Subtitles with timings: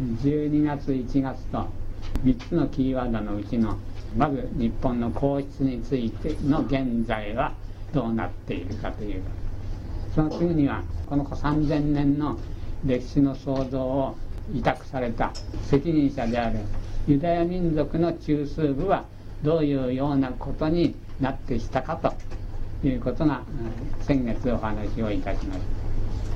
[0.00, 1.66] 12月1月と
[2.22, 3.78] 3つのキーワードのうちの
[4.16, 7.54] まず日本の皇室についての現在は
[7.92, 9.22] どうなっているかという。
[10.14, 12.38] その次にはこの3000年の
[12.84, 14.16] 歴史の創造を
[14.54, 15.32] 委託された
[15.64, 16.60] 責任者である
[17.06, 19.04] ユダヤ民族の中枢部は
[19.42, 22.14] どういうようなことになってきたかと
[22.86, 23.42] いうことが
[24.02, 25.75] 先月お話をいたしました。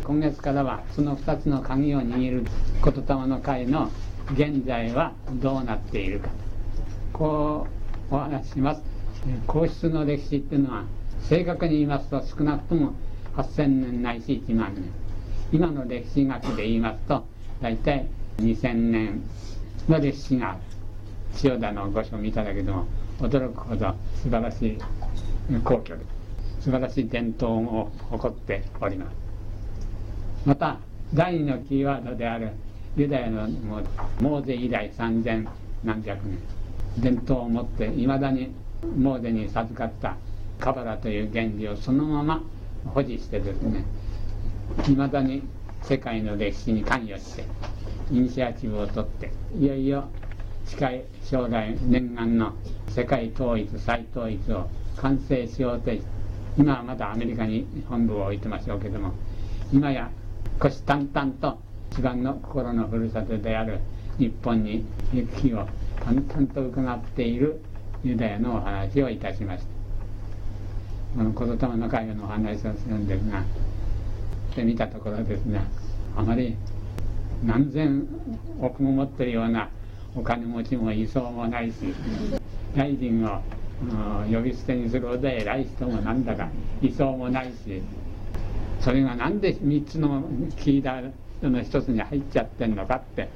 [0.05, 2.45] 今月からはその2つの鍵を握る
[2.85, 3.91] 言霊の会の
[4.33, 6.29] 現在はどうなっているか
[7.13, 7.67] こ
[8.11, 8.83] うお話しします。
[9.47, 10.85] 皇室の歴史っていうのは
[11.29, 12.93] 正確に言いますと少なくとも
[13.37, 14.85] 8000年ないし1万年。
[15.53, 17.25] 今の歴史学で言いますと
[17.61, 18.07] 大体
[18.39, 19.23] 2000年
[19.89, 20.59] の歴史がある
[21.35, 22.87] 千代田の御所を見ただけでも
[23.19, 24.79] 驚くほど素晴らしい
[25.65, 26.05] 皇居で
[26.61, 29.30] 素晴らしい伝統を誇っております。
[30.47, 30.79] また
[31.13, 32.53] 第二のキーワードである
[32.97, 33.49] ユダヤの
[34.21, 35.47] モーゼ以来三千
[35.85, 36.39] 何百年
[36.99, 38.53] 伝統を持っていまだに
[38.97, 40.17] モーゼに授かった
[40.59, 42.43] カバラという原理をそのまま
[42.87, 43.85] 保持してですね
[44.89, 45.43] いまだに
[45.83, 47.45] 世界の歴史に関与して
[48.11, 50.09] イニシアチブを取っていよいよ
[50.67, 52.55] 近い将来念願の
[52.89, 55.91] 世界統一再統一を完成しようと
[56.59, 59.13] 今はまだアメリカに本部を置いてましょうけども
[59.73, 60.11] 今や
[60.61, 61.59] 虎視眈々と
[61.91, 63.81] 一番の心のふるさとである
[64.19, 65.67] 日本に行く日を
[66.05, 67.61] 淡々と伺っている
[68.05, 69.81] ユダヤのお話をいたしました。
[71.17, 73.43] この言霊の会話のお話をするんですが
[74.55, 75.61] で見たところですね
[76.17, 76.57] あまり
[77.45, 78.07] 何千
[78.61, 79.71] 億も持ってるような
[80.15, 81.95] お金持ちもいそうもないし
[82.77, 83.41] 大臣を
[84.31, 86.49] 呼び捨てにするほど偉い人もなんだか
[86.83, 87.83] いそうもないし
[88.81, 90.25] それがなんで3つの
[90.57, 93.29] キーダーの一つに入っちゃってんのかって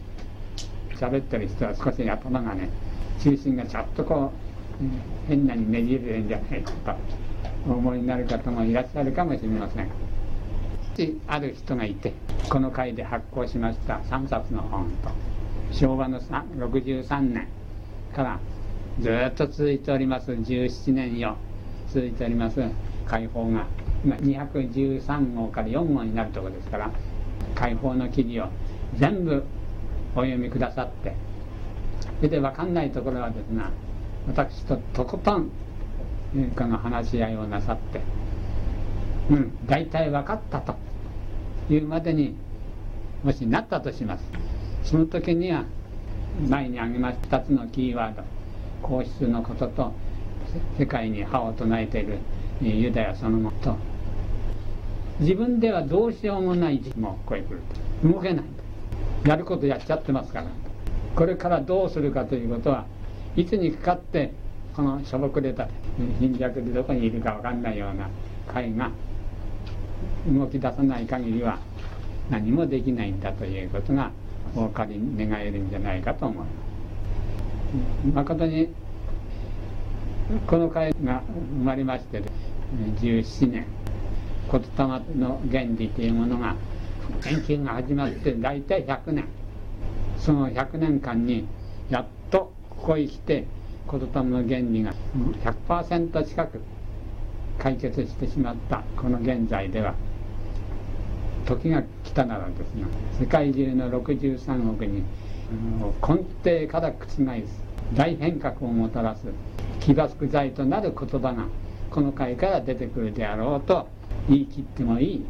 [0.96, 2.68] 喋ってる人は少し頭がね
[3.22, 4.32] 中心がちょっとこ
[4.80, 10.04] う変なにねじれるんじゃないかとお思いになる方もいらっしゃるかもしれません。
[11.26, 12.12] ある人がいて
[12.48, 15.10] この回で発行しました3冊の本と
[15.72, 17.48] 昭和の63年
[18.14, 18.38] から
[19.00, 21.36] ずっと続いております17年よ
[21.88, 22.62] 続いております
[23.06, 23.66] 解放が
[24.04, 26.90] 今213号から4号になるところですから
[27.54, 28.48] 解放の記事を
[28.96, 29.44] 全部
[30.14, 31.14] お読みくださって
[32.18, 33.70] それで分かんないところはですが
[34.28, 35.50] 私ととことん
[36.56, 38.00] この話し合いをなさって
[39.30, 40.76] うん大体分かったと
[41.70, 42.36] いうまでに
[43.22, 44.44] もしなったとします。
[44.84, 45.64] その時には
[46.48, 48.22] 前に挙げました2つのキーワード
[48.82, 49.92] 皇室のことと
[50.78, 52.18] 世界に歯を唱えている
[52.60, 53.76] ユダヤそのものと
[55.20, 57.60] 自分ではどうしようもない時期もここへ来る
[58.02, 58.08] と。
[58.08, 58.44] 動けない
[59.22, 59.28] と。
[59.28, 60.46] やることやっちゃってますから。
[61.14, 62.86] これからどうするかということは
[63.36, 64.32] いつにかかって
[64.74, 65.68] このしょぼくれた
[66.18, 68.08] 貧弱でどこにいるか分かんないような
[68.52, 68.90] 会が
[70.28, 71.58] 動き出さない限りは
[72.30, 74.10] 何もできないんだということが
[74.56, 76.64] お分かり願えるんじゃないかと思います。
[78.12, 78.68] 誠に
[80.46, 81.22] この会が
[81.58, 82.22] 生まれまして
[83.00, 83.83] 17年。
[84.54, 86.54] 言霊の原理というものが
[87.22, 89.24] 研究が始まって大体100年。
[90.18, 91.46] その100年間に
[91.90, 93.46] やっとここへ来て
[93.90, 94.94] 言霊の原理が
[95.68, 96.60] 100%近く
[97.58, 99.94] 解決してしまったこの現在では。
[101.46, 102.84] 時が来たならですね
[103.20, 105.02] 世界中の63億に
[106.00, 106.24] 根
[106.66, 107.20] 底から覆す
[107.94, 109.26] 大変革をもたらす
[109.80, 111.44] 起爆剤となる言葉が
[111.90, 113.88] この回から出てくるであろうと
[114.28, 115.24] 言い切ってもいい。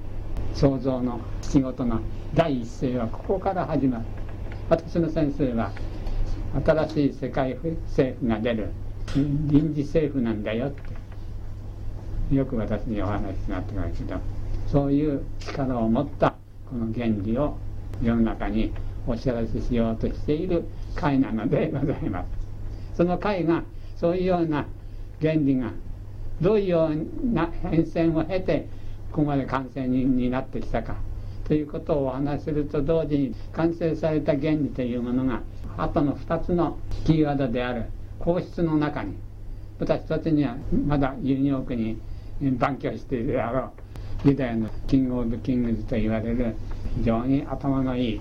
[0.55, 2.01] 創造の仕事の
[2.35, 4.05] 第一声はここから始まる。
[4.69, 5.73] 私の先生は
[6.65, 7.55] 新しい世界
[7.89, 8.71] 政府が出る。
[9.15, 10.71] 臨時政府なんだよっ
[12.31, 14.19] てよく私にお話になってますけど
[14.67, 16.35] そういう力を持った
[16.69, 17.57] この原理を
[18.03, 18.73] 世の中に
[19.07, 20.65] お知らせしようとしている
[20.97, 22.97] 会なのでございます。
[22.97, 23.63] その会が
[23.97, 24.67] そういうような
[25.21, 25.71] 原理が
[26.41, 28.69] どういうような変遷を経て
[29.15, 30.97] ここまで完成になってきたか。
[31.45, 35.41] ということをお話しすると同時に完成された原理というものが
[35.77, 37.85] あとの2つのキーワードである
[38.19, 39.15] 皇室の中に
[39.79, 40.57] 私たちには
[40.87, 42.01] まだユニークに
[42.59, 43.71] 番狂しているであろ
[44.25, 46.57] うユダヤのキング・オブ・キングズと言われる
[46.97, 48.21] 非常に頭のいい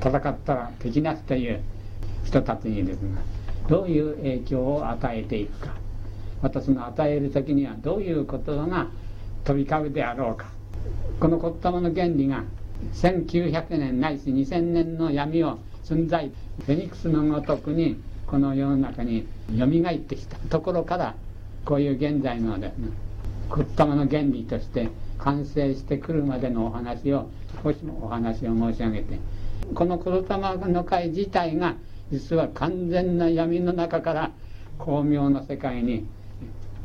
[0.00, 1.62] 戦ったら敵なしという
[2.24, 3.22] 人たちにですが
[3.68, 5.74] どういう影響を与えていくか。
[6.42, 8.88] 私の与える時にはどういうことが
[9.46, 10.46] 飛び交うであろうか。
[11.20, 12.42] この言霊の原理が
[12.94, 16.30] 1900年ないし2000年の闇を存在
[16.66, 17.96] フェニックスのごとくに
[18.26, 20.36] この世の中によみがえってきた。
[20.36, 21.14] ところから
[21.64, 22.88] こういう現在のですね
[23.48, 24.88] 言霊の原理として
[25.18, 27.30] 完成してくるまでのお話を
[27.62, 29.18] 少しもお話を申し上げて
[29.74, 31.76] この言霊の会自体が
[32.10, 34.32] 実は完全な闇の中から
[34.78, 36.06] 巧妙の世界に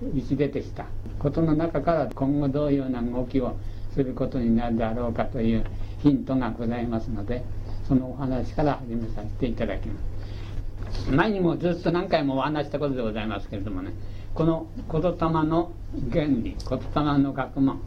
[0.01, 0.85] 打ち出てきた。
[1.19, 3.55] ことの中から今後どういうような動きを
[3.93, 5.65] することになるだろうかという
[6.01, 7.43] ヒントがございますので
[7.87, 11.11] そのお話から始めさせていただきます。
[11.11, 13.93] 前にもずっと何回もお話したことでございますけれどもね
[14.33, 15.71] この言霊の
[16.11, 17.81] 原理言霊の学問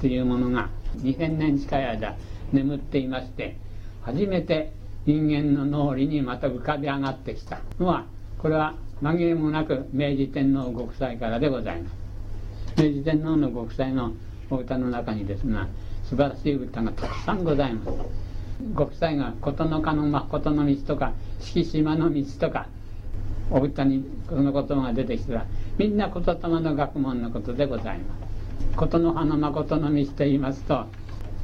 [0.00, 0.68] というものが
[0.98, 2.16] 2000年近い間
[2.52, 3.56] 眠っていまして
[4.02, 4.72] 初めて
[5.06, 8.06] 人間の脳裏にまた浮かび上がってきたのは
[8.38, 11.96] これは紛れもなく明治天皇ご夫妻からでございます。
[12.76, 14.12] 明治天皇のご夫妻の
[14.48, 15.66] お歌の中にですが
[16.04, 17.88] 素晴らしい歌がたくさんございます。
[18.74, 22.68] ご夫妻が琴の花の誠の道とか敷島の道とか
[23.50, 25.46] お歌にこの言葉が出てきたら
[25.78, 28.76] みんな言霊の学問のことでございます。
[28.76, 30.86] 琴の葉の誠の道と言いますと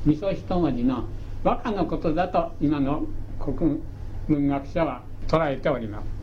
[0.06, 1.06] 味噌一文字の
[1.42, 3.04] 和歌のことだと今の
[3.40, 3.80] 国
[4.28, 6.17] 文学者は捉えております。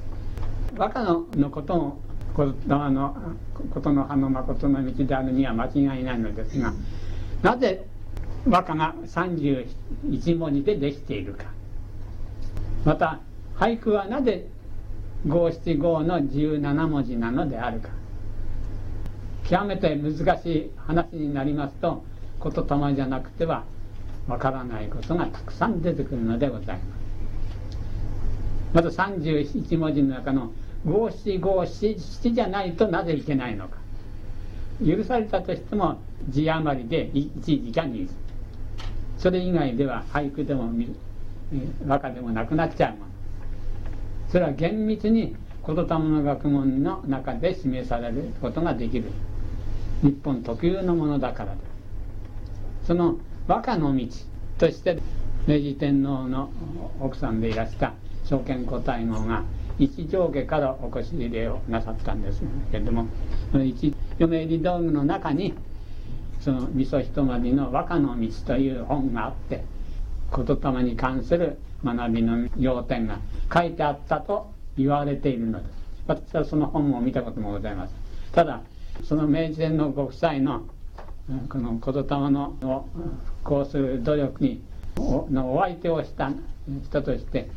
[0.78, 2.00] 和歌ののことも
[2.36, 3.16] 言霊の
[3.74, 6.74] ことの葉の誠の道であるには間違いないのですが
[7.42, 7.86] なぜ
[8.48, 11.46] 和歌が31文字でできているか。
[12.84, 13.20] また
[13.56, 14.48] 俳句はなぜ
[15.28, 17.90] 五七五の17文字なのであるか。
[19.50, 22.04] 極めて難しい話になりますと
[22.44, 22.52] 言
[22.90, 23.64] 霊じゃなくては
[24.28, 26.96] わからないことがたくさん出てくるのでございます。
[28.74, 30.52] まず31文字の中の
[30.86, 33.78] 五七五七七じゃないとなぜいけないのか。
[34.86, 35.98] 許されたとしても
[36.30, 38.10] 字余りで1時か2時
[39.18, 40.96] それ以外では俳句でも見る
[41.88, 43.06] 和歌でもなくなっちゃうもの。
[44.30, 45.36] それは厳密に
[45.66, 49.12] 言霊の学問の中で示されることができる。
[50.04, 51.62] 日本特有のものだからで
[52.84, 53.18] すその
[53.48, 54.08] 和歌の道
[54.58, 55.00] として
[55.48, 56.50] 明治天皇の
[57.00, 57.94] 奥さんでいらした
[58.26, 59.44] 証券皇太后が
[59.78, 62.42] 一上下からお越し入れをなさったんです
[62.72, 63.08] けれども
[63.52, 65.54] その一嫁入り道具の中に
[66.40, 69.64] その味噌一まりの和歌の道という本があって
[70.36, 73.20] 言霊に関する学びの要点が
[73.54, 75.86] 書いてあったと言われているのです。
[76.08, 77.94] 私はその本を見たこともございます。
[78.32, 78.62] ただ
[79.04, 80.64] その明治天皇ご夫妻の
[81.50, 82.88] この言霊のを
[83.42, 84.62] 復興する努力に
[84.98, 86.32] のお相手をした
[86.84, 87.50] 人として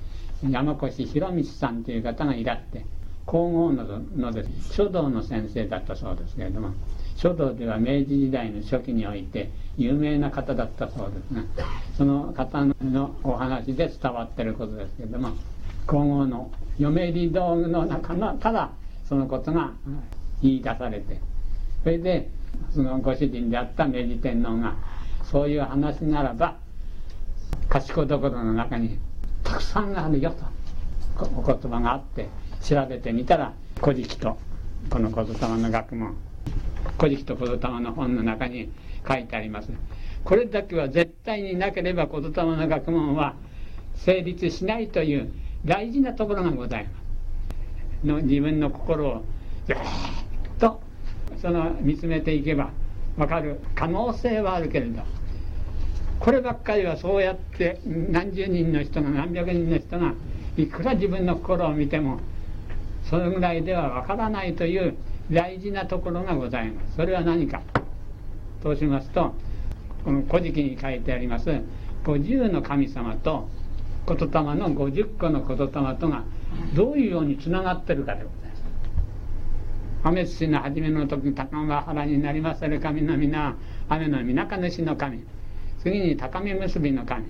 [0.43, 2.85] 山越博道さんという方がいらって
[3.27, 3.85] 皇后の
[4.17, 4.75] のです。
[4.75, 6.73] 書道の先生だったそうですけれども
[7.17, 15.31] 書道では明治時代の初期において有名な方だったそうですがその方のお話で伝わってることですけれども
[15.87, 18.71] 皇后の嫁入り道具の中のただ
[19.09, 19.73] そのことが
[20.43, 21.21] 言い出されて
[21.83, 22.31] それで
[22.73, 24.77] そのご主人であった明治天皇が
[25.25, 26.57] そういう話ならば
[27.69, 28.99] 賢どころの中に
[29.49, 31.25] たくさんあるよと。
[31.25, 32.29] お言葉があって
[32.63, 33.53] 調べてみたら
[33.83, 34.37] 「古事記」と
[34.91, 36.15] この「言霊の学問」
[37.01, 38.71] 「古事記」と「言霊の本」の中に
[39.09, 39.73] 書いてあります。
[40.23, 43.35] これだけは絶対になければ言霊の学問は
[43.95, 45.33] 成立しないという
[45.65, 46.91] 大事なところがございま
[48.03, 48.07] す。
[48.07, 49.25] の自分の心を
[49.67, 49.77] ずっ
[50.61, 50.81] と
[51.41, 52.71] その見つめていけば
[53.17, 55.18] 分かる可能性はあるけれど。
[56.21, 60.15] こればっかりはそうやって何十人の人が何百人の人が
[60.57, 62.21] いくら自分の心を見ても
[63.05, 64.97] そのぐらいではわからないという
[65.31, 66.97] 大事なところがございます。
[66.97, 67.63] それは何か。
[68.63, 69.35] としますと
[70.05, 71.61] この「古事記」に書いてあります
[72.05, 73.49] 50の神様と
[74.07, 76.25] 言霊の50個の言霊とが
[76.75, 78.65] どういうようにつながってるかでございます。
[80.05, 83.57] 雨土の初めの時高原になりまする神の皆
[83.89, 85.25] 雨の皆か主の神
[85.83, 87.27] 次に高見結びの神。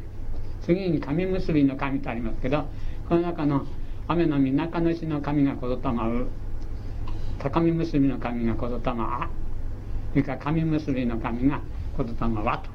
[0.63, 2.67] 次に神結びの神とありますけど
[3.09, 3.65] この中の
[4.07, 5.77] 雨のみなか主の神が言霊
[6.23, 6.27] う。
[7.39, 9.29] 高見結びの神が言霊あ。
[10.11, 11.61] それから神結びの神が
[11.97, 12.71] 言霊はと。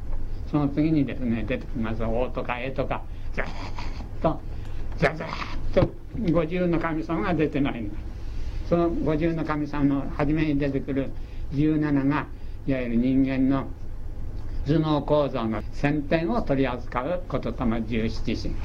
[0.49, 3.01] その次にですね出てきます「王」とか「絵」とか。
[3.33, 3.45] ずっ
[4.21, 4.39] と
[4.97, 5.09] ずっ
[5.73, 7.83] と50の神様が出てない
[8.69, 11.09] その50の神様の初めに出てくる
[11.53, 12.27] 17が
[12.67, 13.67] いわゆる人間の
[14.65, 18.55] 頭脳構造の先天を取り扱うこととも十七神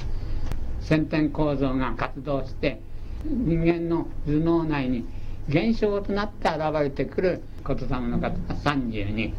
[0.81, 2.81] 先天構造が活動して
[3.25, 5.05] 人間の頭脳内に
[5.49, 8.33] 現象となって現れてくること霊の方が
[8.65, 9.33] 32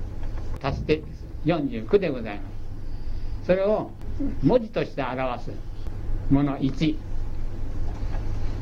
[0.61, 1.01] 足して
[1.45, 2.41] 49でございま
[3.43, 3.47] す。
[3.47, 3.91] それを
[4.43, 5.51] 文字として表す
[6.29, 6.97] もの1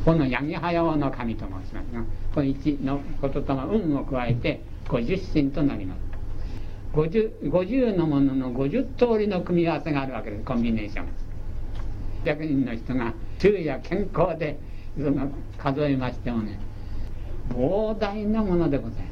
[0.05, 6.06] この八木早尾の神と申しますがこの1のことと運を加えて50神となります。
[6.97, 10.43] 50, 50のものの50通りの組み合わせがあるわけです。
[10.43, 11.07] コンビネーション。
[12.25, 14.59] 100人の人が昼夜健康で
[14.97, 16.59] その数えましてもね。
[17.49, 19.03] 膨大なものでござい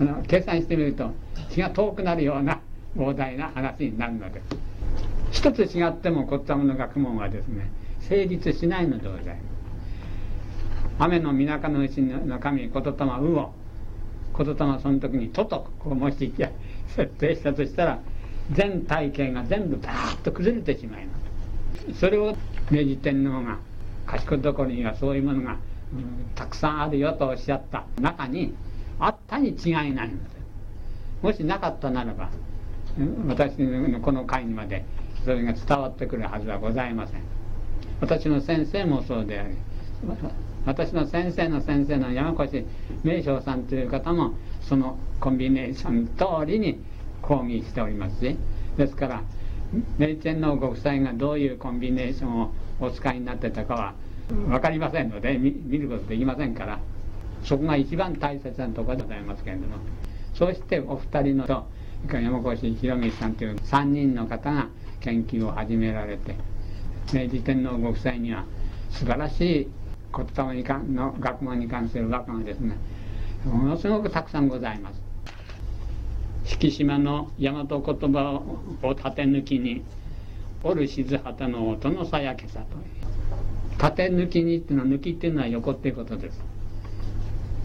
[0.00, 0.28] ます。
[0.28, 1.10] 計算してみると
[1.50, 2.58] 気が遠くなるような
[2.96, 4.40] 膨大な話になるので。
[4.40, 7.70] す一つ違ってもこったもの学問はですね
[8.00, 9.36] 成立しないのでございます。
[11.00, 13.52] 雨の水の内の神言霊うを
[14.44, 16.32] 言霊その時に「と」とこうもし
[16.88, 17.98] 設定したとしたら
[18.52, 21.18] 全体系が全部バーッと崩れてしまいま
[21.92, 22.00] す。
[22.00, 22.36] それを
[22.70, 23.58] 明治天皇が
[24.06, 25.58] 賢いところにはそういうものが、うん、
[26.34, 27.84] たくさんあるよとおっしゃった。
[28.00, 28.54] 中に
[28.98, 30.40] あったに違いないのです。
[31.22, 32.30] もしなかったならば
[33.28, 34.84] 私のこの会にまで
[35.24, 37.20] それが伝わってくるはずはございません。
[38.00, 39.54] 私の先生もそうであり
[40.66, 42.64] 私の先生の先生の山越
[43.02, 46.78] 名将さんという方もそのコンビネーション通りに
[47.22, 48.20] 講義しております。
[48.20, 48.36] し
[48.76, 49.22] ですから
[49.98, 53.94] 明治天皇ご夫妻がどういうコンビネーションをお使いになってたかは
[54.28, 56.78] 分かりませんので見ることできませんから
[57.44, 59.76] そこが一番大切なところでございますけれども。
[60.34, 61.66] そしてお二人のと
[62.10, 64.68] 山越博光さんという3人の方が
[65.00, 66.34] 研究を始められて
[67.12, 68.44] 明治天皇ご夫妻には
[68.90, 69.68] 素晴らしい
[70.16, 72.76] 言霊にかの学問に関する和歌がですね。
[73.44, 75.00] ものすごくたくさんございます。
[76.44, 78.42] 敷島の大和言葉
[78.82, 79.82] を縦抜きに
[80.64, 82.76] 「おる静旗の音のさやけさ」と
[83.78, 86.42] 縦抜きにっていうのは抜きっていうのは横っていうことです。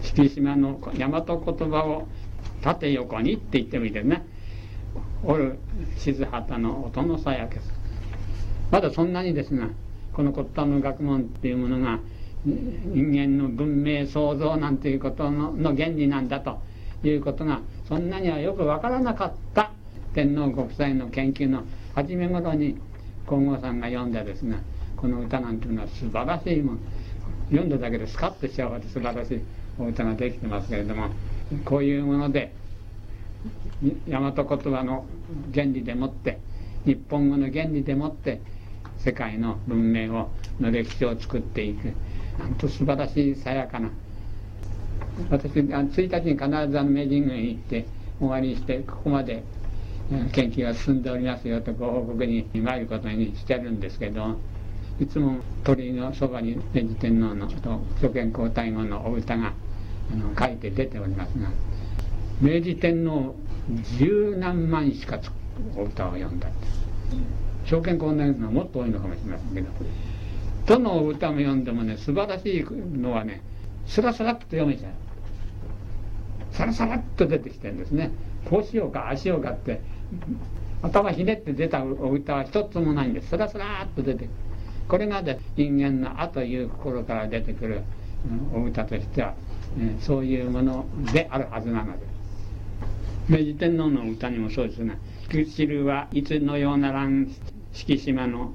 [0.02, 1.38] 敷島の大和言
[1.70, 2.08] 葉を
[2.62, 4.26] 縦横にって言ってもいいですね
[5.24, 5.58] 「おる
[5.98, 7.74] 静旗の音のさやけさ」
[8.72, 9.70] まだそんなにですが
[10.14, 12.00] この骨董の学問っていうものが
[12.46, 16.60] 人間の文明創造なんていうことのの原理なんだと
[17.04, 19.72] いうことがそんなにはよく分からなかった
[20.14, 21.64] 天皇ご夫妻の研究の
[21.96, 22.78] 初め頃に
[23.26, 24.58] 皇后さんが読んだですが
[24.96, 26.80] この歌なんていうのは素晴らしいもん。
[27.50, 29.42] 読んだだけでスカッとしちゃうほど素晴らしい
[29.78, 31.10] お歌ができてますけれども
[31.64, 32.54] こういうもので
[34.08, 35.06] 大和言葉の
[35.54, 36.40] 原理でもって
[36.86, 38.42] 日本語の原理でもって
[38.98, 41.94] 世界の文明をの歴史を作っていく。
[42.58, 43.90] と素晴らしいさやかな。
[45.30, 47.86] 私あ1日に必ずあの明治軍へ行って
[48.20, 49.44] 終わりにしてここまで
[50.34, 54.38] 研究が進んでおりますよとご報告に参ることにしてるんですけど
[55.00, 59.54] いつも鳥居のそばに明治天皇のと諸賢皇太后のお歌が
[60.12, 61.50] あの書いて出ておりますが
[62.42, 63.36] 明治天皇
[63.98, 65.20] 十何万しか
[65.76, 66.50] お歌を読んだ
[67.66, 69.68] 証券皇太后はもっと多いのかもしれませんけど
[70.66, 73.42] どの歌も読んでもね素晴らしいのはね
[73.86, 74.92] スラスラっと読めちゃう。
[76.52, 78.12] サラサラっと出てきてるんですね。
[78.50, 79.82] こうしようかああしようかって。
[80.82, 83.30] 頭ひねって出たお歌は一つもないんです。
[83.30, 84.30] スラスラっと出てくる。
[84.88, 87.82] これがで人間の「あ」という心から出てくる
[88.54, 89.34] お歌としては、
[89.78, 92.00] ね、そういうものであるはずなので。
[93.28, 94.96] す明治天皇の歌にもそうですが
[95.30, 97.28] 「知るはいつのような乱
[97.74, 98.54] 敷島の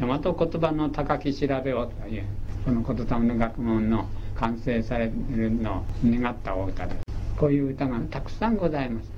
[0.00, 2.24] 大和言葉の高き調べを」という
[2.64, 6.98] この言霊の学問の完成されるのを願ったお歌です。
[7.36, 9.12] こういう歌がたくさんございます。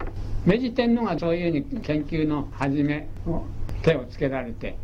[0.47, 3.43] 明治天皇がそういうふうに研究の始めを
[3.83, 4.77] 手をつけられて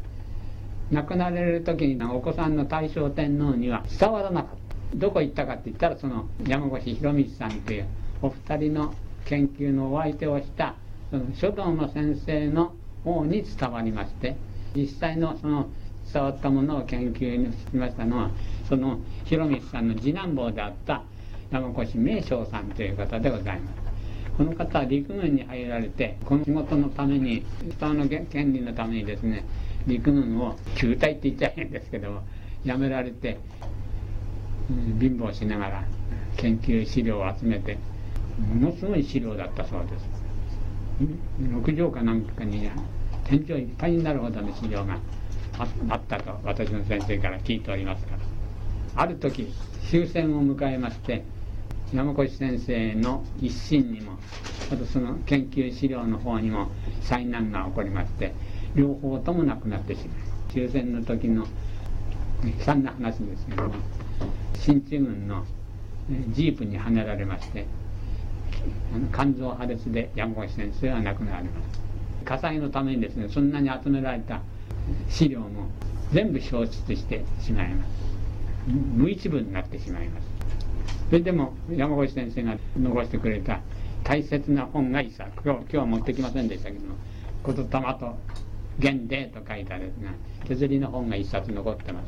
[0.91, 4.65] 亡くなられる時にお子さんの大正天皇には伝わらなかった。
[4.97, 7.87] どこ行ったかって言ったらその山越博光さんという
[8.23, 10.77] お二人の研究のお相手をした
[11.11, 14.37] その書道の先生の方に伝わりまして
[14.75, 15.69] 実際のその
[16.13, 18.31] 伝わったものを研究しましたのは
[18.69, 21.03] その広光さんの次男坊であった。
[21.51, 23.75] 山越名将さんという方でございます。
[24.37, 29.45] この方は陸軍に入られてこの仕事のために人の権利のためにですね
[29.87, 32.23] 陸軍を球体って言っちゃ変ですけども
[32.65, 33.39] 辞められて、
[34.69, 35.85] うん、貧乏しながら
[36.37, 37.79] 研究資料を集めて
[38.57, 40.25] ものすごい資料だったそうです。
[41.41, 42.69] 6畳かなんかに
[43.25, 44.99] 天井いっぱいになるほどの資料が
[45.59, 48.19] あったと私の先生から聞いておりますから。
[48.97, 49.53] ある時
[49.91, 51.25] 終戦を迎えまして
[51.93, 54.19] 山越先生の一心にも
[54.73, 56.69] あとその研究資料の方にも
[57.03, 58.35] 災難が起こりまして
[58.75, 61.47] 両方ともなくなってしまう終戦の時の
[62.45, 63.75] 悲惨な話ですけども
[64.59, 65.45] 進駐軍の
[66.31, 67.67] ジープにはねられまして
[69.13, 71.81] 肝臓破裂で山越先生は亡くなられます。
[72.25, 74.41] 火災のためにですねそんなに集められた
[75.09, 75.69] 資料も
[76.13, 77.89] 全部消失してしまいます。
[78.97, 80.27] 無一文になってしまいます。
[81.09, 83.61] それでも山越先生が残してくれた
[84.03, 85.31] 大切な本が一冊。
[85.45, 86.95] 今日は持ってきませんでしたけども
[87.47, 88.19] 「言霊と
[88.81, 90.15] 原で」と書いたですね
[90.47, 92.07] 削りの本が一冊残ってます。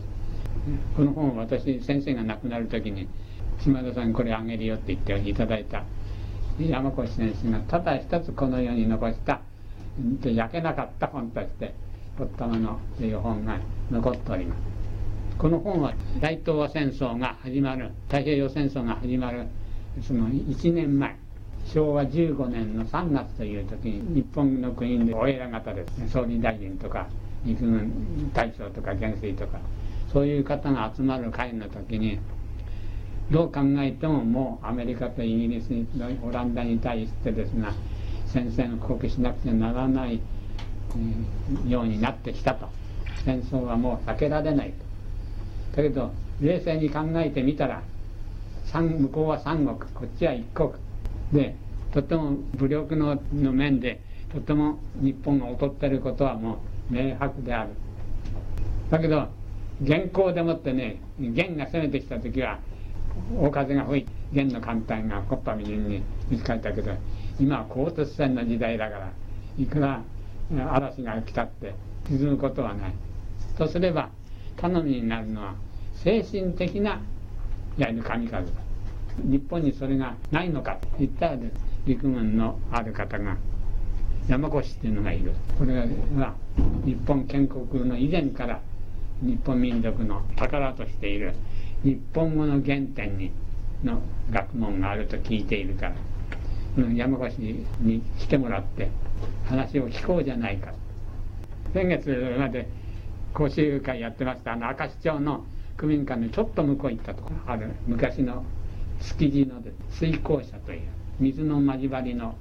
[0.97, 3.07] この本私先生が亡くなる時に
[3.61, 5.85] 島田さんにこれあげるよって言っていただいた。
[6.59, 9.41] 山越先生がただ一つこの世に残した。
[10.23, 11.75] 焼けなかった本として
[12.17, 13.59] 「とったまの」という本が
[13.91, 14.59] 残っております
[15.39, 19.47] この本は大東亜戦争が始まる太平洋戦争が始まる
[20.03, 21.17] その1年前
[21.67, 27.07] 昭和15年の3月という時に日本の国でお偉方ですね総理大臣とか
[27.45, 29.59] 陸軍大将とか元帥とか
[30.13, 32.19] そういう方が集まる会の時に
[33.31, 35.87] どう考えてももうアメリカとイギリスに
[36.23, 37.73] オランダに対してですが
[38.27, 40.21] 宣戦布告しなくてはならない
[41.69, 42.69] ようになってきたと。
[43.25, 44.73] 戦争はもう避けられない
[45.73, 45.77] と。
[45.77, 47.83] だけど冷静に考えてみたら
[48.73, 50.71] 向こうは三国こっちは一国。
[51.33, 51.57] で
[51.93, 54.01] とても武力のの面で
[54.33, 56.59] とても日本が劣ってることはも
[56.91, 57.71] う明白である。
[58.91, 59.29] だけど
[59.81, 62.59] 元寇でもってね元が攻めてきた時は
[63.39, 66.93] 大風が吹いて元の艦隊がコッパみじんに見つかったけど
[67.39, 69.13] 今は高突戦の時代だから
[69.59, 70.03] いくら
[70.51, 71.75] 嵐が来たって
[72.09, 72.95] 沈むことはない。
[73.59, 74.11] とすれば
[74.57, 75.55] 頼みになるのは
[75.95, 77.01] 精神的な
[77.77, 78.53] やる神風だ
[79.25, 81.37] 日本にそれがないのかと言ったら
[81.87, 83.37] 陸軍のある方が
[84.29, 85.33] 山越っていうのがいる。
[85.59, 85.87] これは
[86.85, 88.61] 日本建国の以前から
[89.23, 91.35] 日本民族の宝としている。
[91.83, 93.31] 日本語の原点に
[93.85, 94.01] の
[94.31, 95.95] 学問があると聞いているから。
[96.95, 97.41] 山越
[97.81, 98.91] に来てもらって
[99.47, 100.73] 話を聞こうじゃないか。
[101.73, 102.69] 先月まで
[103.35, 105.45] 講習会やってましたあの明石町の
[105.77, 108.45] 区民館のちょっと向こう行ったところある昔の
[109.03, 109.61] 築地の
[109.91, 110.81] 水耕車という
[111.21, 112.35] 水の交わりの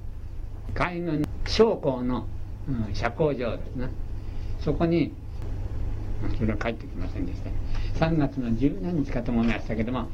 [0.74, 2.26] 海軍将校の、
[2.68, 3.90] うん、社交場ですね
[4.60, 5.12] そこに
[6.38, 8.06] それは帰ってきませんでした。
[8.06, 10.08] 3月の十何日かと思いましたけども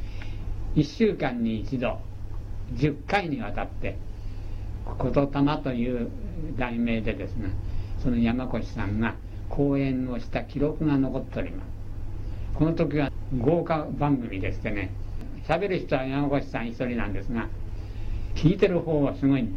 [0.74, 1.98] 1週間に一度
[2.74, 3.96] 10回にわたって
[5.02, 6.08] 「言霊」という
[6.58, 7.50] 題名でですね
[7.98, 9.14] その山越さんが
[9.48, 11.72] 講演をした記録が残っております。
[12.54, 14.92] この時は豪華番組でしてね
[15.46, 17.48] 喋る人は山越さん一人なんですが
[18.34, 19.48] 聞いてる方はすごい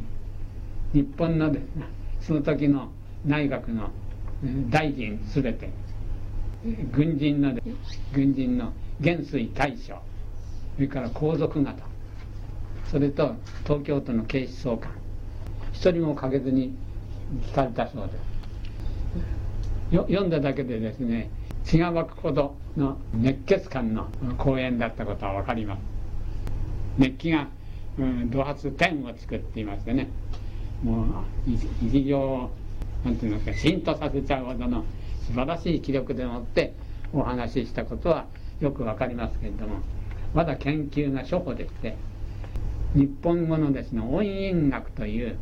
[0.94, 1.86] 日本のですね
[2.22, 2.90] その時の
[3.26, 3.90] 内閣の
[4.70, 5.70] 大臣すべて
[6.92, 7.54] 軍人の
[8.14, 9.96] 軍人の元帥大将
[10.76, 11.74] それから皇族方
[12.90, 14.90] それと東京都の警視総監
[15.76, 16.74] 一人もかけずに
[17.44, 18.14] 聞かれたそうで
[19.92, 20.08] す。
[20.08, 21.30] 読んだだけでですね
[21.64, 24.08] 血が湧くほどの熱血感の
[24.38, 25.80] 講演だったことは分かります。
[26.98, 27.48] 熱気が、
[28.00, 30.10] うん、土発天を作っていましてね
[30.82, 31.06] もう
[31.82, 32.50] 日常を
[33.04, 34.86] なんていうんですか浸透させちゃうほどの
[35.28, 36.74] 素晴らしい気力でもって
[37.14, 38.26] お話ししたことは
[38.62, 39.80] よく分かりますけれども
[40.34, 41.98] まだ研究が初歩でして
[42.94, 45.38] 日本語のですね音韻学という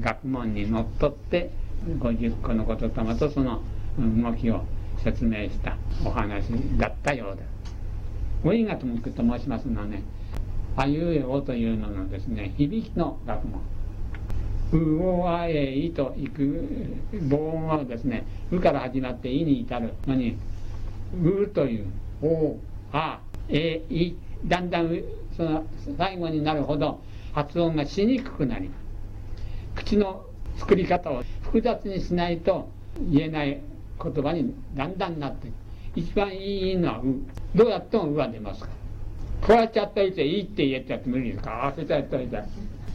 [0.00, 1.50] 学問にのっとって
[1.86, 3.62] 50個の言霊とその
[3.98, 4.64] 動きを
[5.02, 7.50] 説明したお話だったようです。
[8.44, 10.02] 音韻学と申しますのはね
[10.76, 13.60] あいうえおというののですね響きの学問
[14.72, 16.96] うおあえいといく
[17.28, 20.38] 母音はですねうから始まっていに至るのに
[21.22, 21.86] うという
[22.22, 22.56] お
[22.92, 24.16] あえい
[24.46, 25.02] だんだん
[25.36, 25.64] その
[25.98, 27.00] 最後になるほど
[27.32, 28.79] 発音がしにくくなります
[29.74, 30.24] 口の
[30.58, 32.68] 作り方を複雑にしないと
[33.10, 33.60] 言えない
[34.02, 35.50] 言葉にだんだんなって
[35.94, 37.04] 一番いいのはう
[37.54, 38.66] どうやってもうは出ますか。
[38.66, 41.50] らこうやっちゃったりしていいって言っちゃって無理ですか。
[41.50, 42.42] ら合わせちゃったりして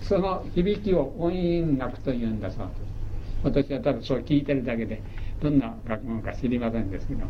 [0.04, 3.68] その響きを音韻楽というんだそうです。
[3.68, 5.02] 私はただそう聞いてるだけで
[5.42, 7.26] どんな学問か知りませんですけど。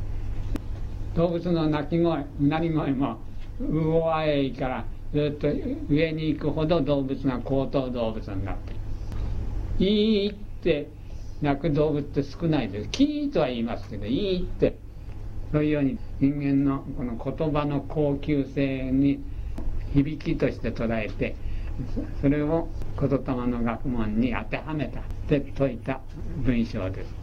[1.16, 3.18] 動物の鳴き声うなり声も
[3.60, 5.48] うおあえいからずっと
[5.90, 8.85] 上に行くほど動物が高等動物になってる。
[9.80, 10.90] いいって
[11.42, 12.90] 鳴く動物って少ないです。
[12.90, 14.78] キーとは言いますけどいいって。
[15.52, 19.24] そういうように人間のこの言葉の高級性に
[19.94, 21.36] 響きとして捉えて
[22.22, 22.68] それを
[23.00, 26.02] 言霊の学問に当てはめたって説いた
[26.38, 27.14] 文章です。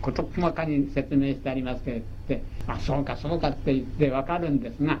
[0.00, 5.00] 事細かに説明してありますけどあそうかそうかって言って分かるんですが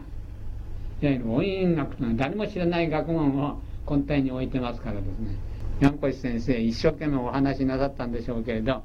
[1.02, 5.36] いわゆる音韻学というのは誰も知らない学問を根底に置いてますからですね。
[5.80, 8.82] 山越先生一生懸命お話しなさったんでしょうけれど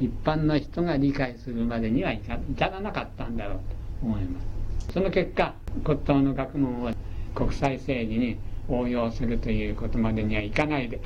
[0.00, 2.28] 一般の人が理解するまでには至
[2.68, 6.92] らなかったんだろうと思いますその結果骨董の学問を
[7.34, 11.00] 国際政治に応用するということまでにはいかないで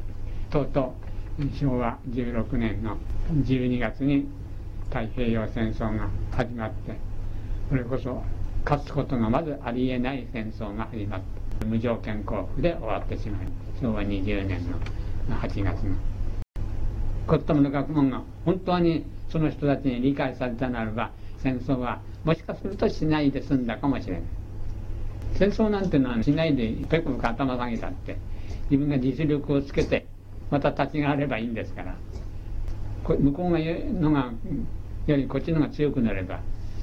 [0.51, 0.95] とうと
[1.38, 2.99] う昭和16年の
[3.33, 4.29] 12月に
[4.90, 6.95] 太平洋戦争が始まって
[7.71, 8.23] それこそ
[8.64, 13.47] 勝つことがまずありえない戦争が始まって無条件降伏で終わってしまい
[13.81, 14.79] 昭和20年の
[15.28, 15.96] 8月の。
[17.26, 24.22] 骨董の学問が本当にその人たちに理解されたならば戦争はもしかするとしないで済んだかもしれない。
[25.35, 28.18] 戦争なんてのはしないでペコペコ頭下げたって
[28.70, 30.06] 自分が実力をつけて
[30.50, 31.96] また立ち上がればいいんですから。
[33.04, 34.32] 向こうが言うのが
[35.06, 36.40] よりこっちのが強くなれば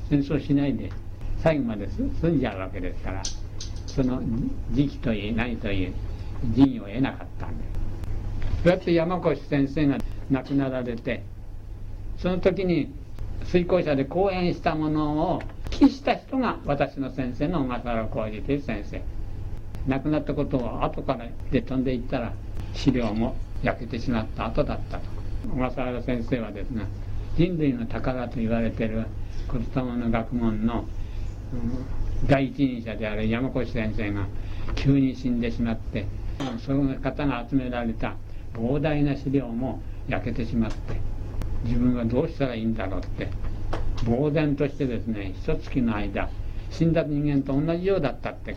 [0.10, 0.92] 戦争しないで
[1.42, 3.24] 最後まで済んじゃうわけですから
[3.88, 4.22] その
[4.72, 5.94] 時期といい何といい
[6.54, 7.79] 陣を得なかったんです。
[8.64, 9.98] そうやって山越先生が
[10.30, 11.24] 亡くなられて
[12.18, 12.94] その時に
[13.46, 19.02] 水耕者で講演したものを聞きした人が私の先生の小笠原浩二という先生。
[19.88, 22.34] 亡くなったことを後からで飛んでいったら
[22.74, 25.04] 資料も焼けてしまった後だったと。
[25.50, 26.86] 小笠原先生はですね
[27.38, 29.06] 人類の宝と言われてる
[29.52, 30.86] 言霊の学問の、
[31.54, 31.56] う
[32.26, 34.28] ん、第一人者である山越先生が
[34.76, 36.06] 急に死んでしまって
[36.66, 38.16] その方が集められた
[38.54, 40.78] 膨大な資料も焼けてしまって
[41.64, 43.30] 自分はどうしたらいいんだろうって
[44.06, 46.30] 呆然としてですね一月の間
[46.72, 48.56] 死んだ人間と同じようだったって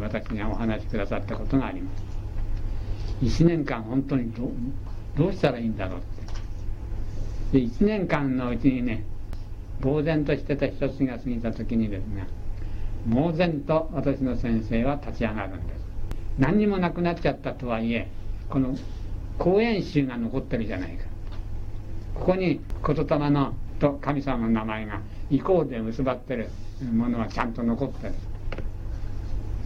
[0.00, 2.10] 私にお話しくださったことがあります。
[3.22, 4.50] 1年間本当にど
[5.16, 6.02] どうしたらいいんだろうっ
[7.52, 7.58] て。
[7.58, 9.04] で1年間のうちにね
[9.82, 12.26] 呆然としてた一月が過ぎた時にですね
[13.06, 15.80] 猛然と私の先生は立ち上がるんです。
[16.38, 18.08] 何にもなくなっちゃったとはいえ
[18.48, 18.74] この
[19.40, 21.04] 講演集が残ってるじゃないか。
[22.14, 25.00] ここに言霊のと神様の名前が
[25.30, 26.50] イコールで結ばってる
[26.92, 28.14] ものはちゃんと残ってる。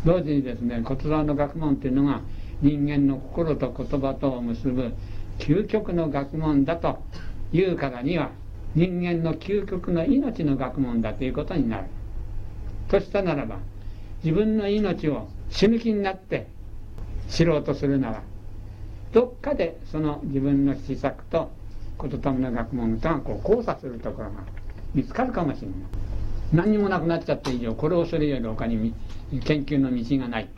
[0.05, 2.21] 同時にですね言霊の学問っていうのが
[2.63, 4.95] 人間の心と言葉とを結ぶ
[5.41, 7.03] 究極の学問だと
[7.53, 8.31] いうからには
[8.77, 11.85] 人間の究極の命の学問だということになる。
[12.87, 13.59] としたならば
[14.23, 16.47] 自分の命を死ぬ気になって
[17.29, 18.23] 知ろうとするなら
[19.14, 21.48] どっかでその自分の施策と
[22.03, 24.40] 言霊の学問とがこう交差するところが
[24.92, 25.77] 見つかるかもしれない
[26.53, 28.92] 何にもなくなっちゃった以上これをするより他に
[29.44, 30.48] 研究の道がない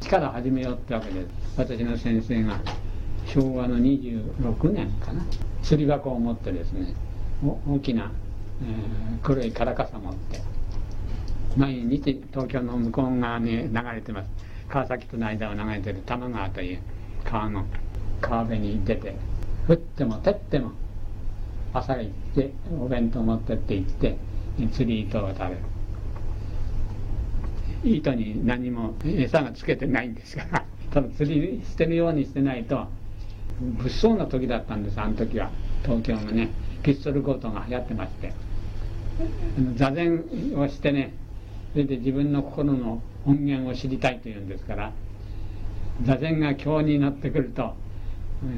[0.00, 1.28] 力を始めようってわけです。
[1.56, 2.60] 私の先生が
[3.26, 5.24] 昭和の26年かな
[5.62, 6.94] 釣り箱を持ってですね
[7.66, 8.12] 大きな、
[8.62, 10.42] えー、黒い唐傘持って
[11.56, 14.30] 毎日東京の向こう側に流れてます。
[14.68, 16.80] 川崎との間を流れてる多摩川という
[17.24, 17.64] 川の
[18.24, 19.14] 川辺に出て
[19.68, 20.72] 降っても照っても
[21.74, 24.16] 朝行ってお弁当持ってって行って
[24.72, 25.56] 釣り糸を食べる。
[27.84, 32.86] 糸に何も餌がつけてないんですから ただ釣りしてるようにしてないと
[33.60, 35.50] 物騒な時だったんですあの時は。
[35.82, 36.48] 東京のね
[36.82, 38.32] ピストル強盗が流行ってまして。
[39.76, 40.24] 座禅
[40.56, 41.12] をしてね
[41.72, 44.92] それで自分の心の音源を知りたいというんですから
[46.04, 47.74] 座禅が今日になってくると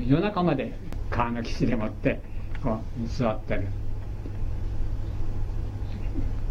[0.06, 0.76] 夜中まで
[1.10, 2.20] 川の岸でもって
[2.62, 3.66] こう座ってる。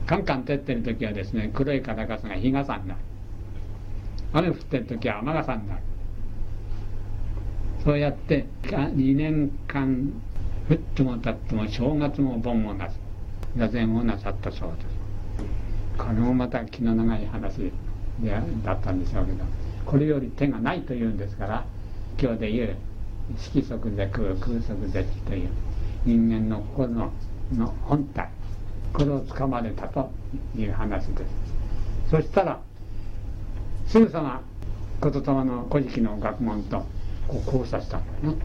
[0.05, 2.99] カンカン照ってる時はですね黒い肩傘が日傘になる。
[4.33, 5.81] 雨降ってる時は雨傘になる。
[7.83, 10.11] そうやって2年間
[10.69, 12.99] 降ってもたっても正月も盆もなす
[13.57, 14.87] 座禅をなさったそうです。
[15.97, 17.71] これもまた気の長い話
[18.63, 19.43] だったんでしょうけど
[19.85, 21.65] これより手がないというんですから
[22.19, 22.75] 今日で言う。
[23.37, 25.49] 色即是空空即是という
[26.05, 27.11] 人間の心の
[27.53, 28.29] の本体
[28.93, 30.09] これをつかまれたと
[30.57, 31.31] いう話です。
[32.09, 32.59] そしたら
[33.87, 34.41] すぐさま
[35.01, 36.85] 言霊の古事記の学問と
[37.27, 38.41] こう交差したんだよね。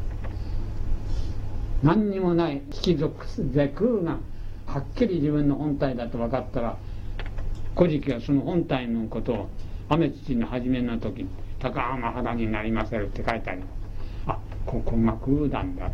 [1.82, 4.18] 何にもない色属是空が
[4.66, 6.76] はっきり自分の本体だと分かったら
[7.76, 9.48] 古事記はその本体のことを
[9.88, 11.26] 雨土の初めの時
[11.58, 13.79] 高浜肌になりませるって書いてあります
[14.70, 15.90] ここが空なんだっ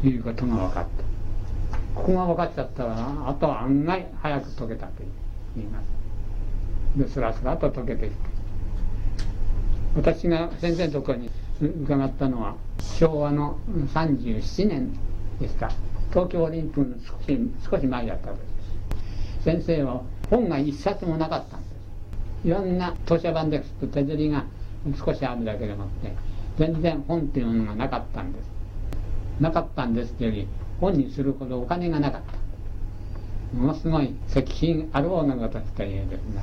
[0.00, 0.88] ていうことが分かった。
[1.94, 2.94] ここが分かっちゃったら
[3.28, 4.92] あとは案外早く解けたと
[5.54, 6.98] 言います。
[6.98, 8.16] でスラスラと解けてきて
[9.94, 11.30] 私が先生のところに
[11.60, 13.58] 伺ったのは昭和の
[13.92, 14.94] 37年
[15.38, 15.70] ですか。
[16.10, 17.38] 東京オリンピックの少し
[17.70, 18.48] 少し前だったわけで
[19.42, 19.44] す。
[19.44, 21.66] 先生は本が一冊もなかったんで
[22.42, 22.48] す。
[22.48, 24.46] いろんな図書版ですと手刷りが
[25.04, 28.50] 少しあるだけでもって全然本っていうものがなかったんです。
[29.40, 30.46] なかったんですってより
[30.80, 33.56] 本にするほどお金がなかった。
[33.56, 36.42] ものすごい石品あろうのごとしか言えですが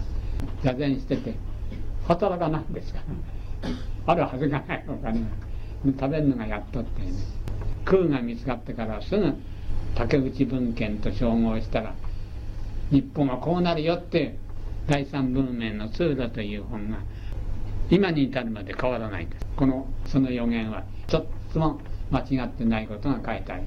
[0.63, 1.35] 座禅してて
[2.07, 3.05] 働かないんですから。
[4.07, 5.19] あるはずがないお金。
[5.21, 5.27] が
[5.85, 7.11] 食べるのがやっとってね。
[7.85, 9.33] 空が見つかってからすぐ
[9.95, 11.93] 竹内文献と照合したら
[12.91, 14.37] 日本はこうなるよって
[14.87, 16.97] 第三文明の通路という本が
[17.91, 19.45] 今に至るまで変わらないんです。
[19.57, 23.63] このその予言はちょっとも間違ってないことが書いてある。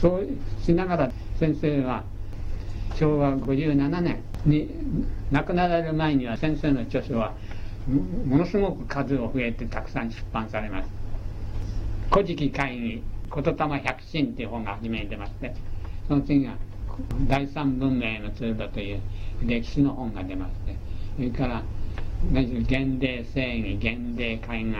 [0.00, 0.28] そう
[0.62, 2.04] しながら先生は
[2.96, 4.68] 昭和57年に
[5.30, 7.34] 亡くなられる前には先生の著書は
[8.26, 10.90] ものすごく数を増えてたくさん出版されます
[12.12, 13.02] 「古事記会議
[13.34, 15.54] 言霊百神」っていう本が初めに出まして
[16.06, 16.54] その次が
[17.26, 19.00] 「第三文明の通路」という
[19.42, 20.76] 歴史の本が出まして
[21.16, 21.62] それから
[22.28, 24.74] 現代正義現代海岸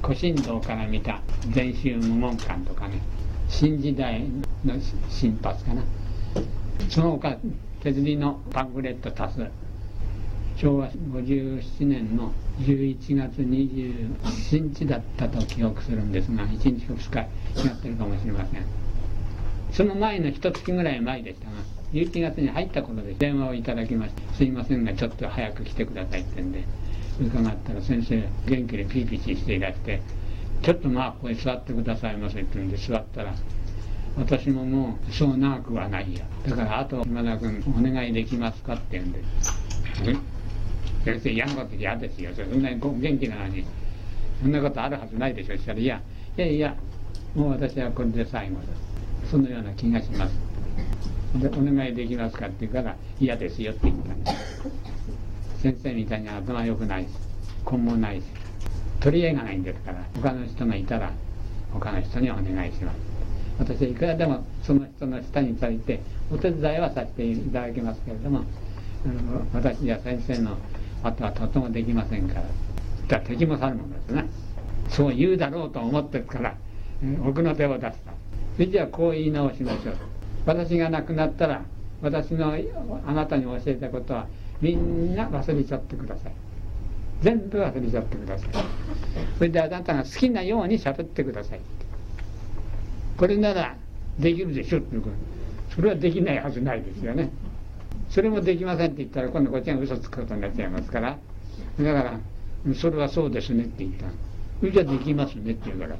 [0.00, 1.20] 古神道から見た
[1.50, 3.00] 禅宗無門観とかね
[3.48, 4.22] 新時代
[4.64, 4.74] の
[5.10, 5.82] 新発かな。
[6.88, 7.36] その他
[7.82, 9.50] 手刷りのパンフレット多数。
[10.56, 17.18] 昭和57年の11月27日だったと記憶するんですが1日2日
[17.68, 18.64] 違ってるかもしれません。
[19.72, 21.52] その前の一月ぐらい前でしたが
[21.92, 26.64] 11月に入った頃で電話をいただきまして「すいませんがちょっと早く来てください」ってんで
[27.20, 30.00] 伺ったら先生元気でピーピーしていらして
[30.62, 33.34] 「ちょっとまあここへ座ってくださいませ」って言うんで座ったら
[34.16, 36.24] 私ももうそう長くはないや。
[36.48, 39.20] だからあと今田君お願いできますかって言うんで
[41.04, 42.30] 先生嫌なこと嫌ですよ。
[42.34, 43.64] そんなに元気なのに
[44.40, 46.00] そんなことあるはずないでしょしたらいや
[46.36, 46.76] いやいや
[47.34, 48.62] もう私はこれで最後だ
[49.30, 50.51] そのような気がします。
[51.34, 54.36] でお願いできますかって言うから嫌ですよって言ったんです
[55.62, 57.08] 先生みたいに頭良くないし
[57.70, 58.24] 根もないし
[59.00, 61.12] 取り柄がないんですから他の人がいたら
[61.72, 62.96] 他の人にお願いします。
[63.58, 68.44] 私はいくらでもその人の下についてお手伝いはさせていただきますけれども
[69.52, 70.56] 私や先生の
[71.02, 72.42] 後はとてもできませんから。
[73.08, 74.24] だ敵も去るものですね
[74.88, 76.54] そう言うだろうと思ってるから
[77.26, 78.12] 奥の手を出した。
[78.56, 80.11] それじゃあこう言い直しましょう。
[80.44, 81.62] 私が亡くなったら
[82.00, 82.54] 私の
[83.06, 84.26] あなたに教えたことは
[84.60, 86.32] みんな忘れちゃってください。
[87.22, 88.48] 全部忘れちゃってください。
[89.38, 91.60] それであなたが好きなように喋ってください。
[93.16, 93.76] これなら
[94.18, 94.96] できるでしょって
[95.74, 97.30] それはできないはずないですよね。
[98.10, 101.16] それもできませんって言ったら今度こっちが嘘つくことになっちゃいますから。
[101.80, 104.06] だからそれはそうですねって言った。
[104.60, 105.96] それじゃあできますねって言うから、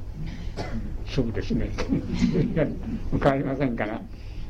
[1.07, 1.69] そうですね。
[3.11, 4.01] 変わりませんから。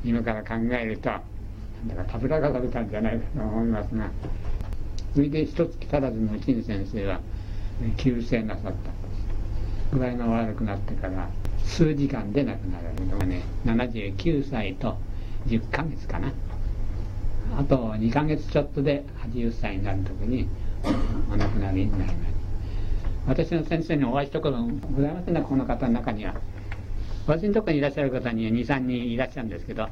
[0.03, 4.09] 今から考えるとなんだかたぶらかされたんじゃないかと思いますが
[5.13, 7.19] それで一月足らずのうちに先生は
[7.97, 9.95] 急性なさった。
[9.95, 11.29] 具合が悪くなってから
[11.63, 13.07] 数時間で亡くなられる。
[13.07, 14.97] のがね79歳と
[15.47, 16.31] 10ヶ月かな。
[17.57, 20.47] あと2ヶ月ちょっとで80歳になる時に
[21.31, 26.33] お亡くなりになりました私の先生にお会いしたことございませんねこの方の中には
[27.25, 29.87] 私のところにいらっしゃる方には23人いらっしゃるんですけど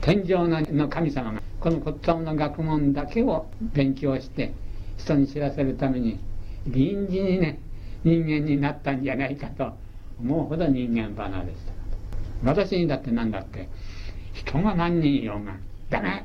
[0.00, 4.52] 天上の神様がこの骨董の学問だけを勉強して
[4.98, 6.18] 人に知らせるために
[6.66, 7.60] 臨時にね
[8.04, 9.72] 人間になったんじゃないかと
[10.20, 11.72] 思うほど人間離れした。
[12.44, 13.68] 私にだって何だって
[14.34, 15.56] 人が何人いようが
[15.90, 16.24] ダメ。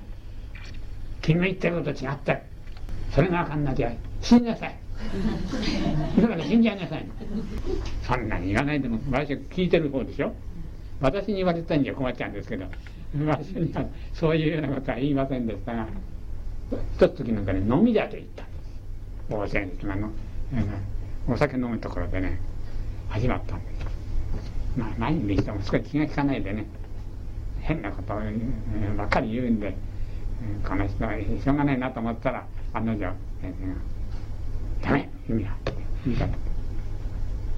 [1.21, 2.43] 君言ってること違って。
[3.13, 4.75] それが分かんなきゃ死になさい。
[6.21, 7.05] だから死んじゃいなさい
[8.05, 10.33] そんなに言わないでも私は聞いてる方でしょ？
[10.99, 12.65] 私に言われたんじゃ困っちゃうんですけど
[13.25, 15.87] 私にはそういうようなことは言いませんでしたが
[16.97, 20.11] 一つ時なんかね飲みだと言ったんです大勢のの、
[21.27, 22.39] お酒飲むところでね
[23.07, 23.85] 始まったんです。
[24.77, 26.65] まあ何にしても少し気が利かないでね
[27.61, 29.75] 変なことばっかり言うんで
[30.67, 33.73] この人はしょうがないなと思ったら案の定先生が
[34.81, 35.09] ダメ。
[35.27, 35.55] 君は
[36.05, 36.27] 言い方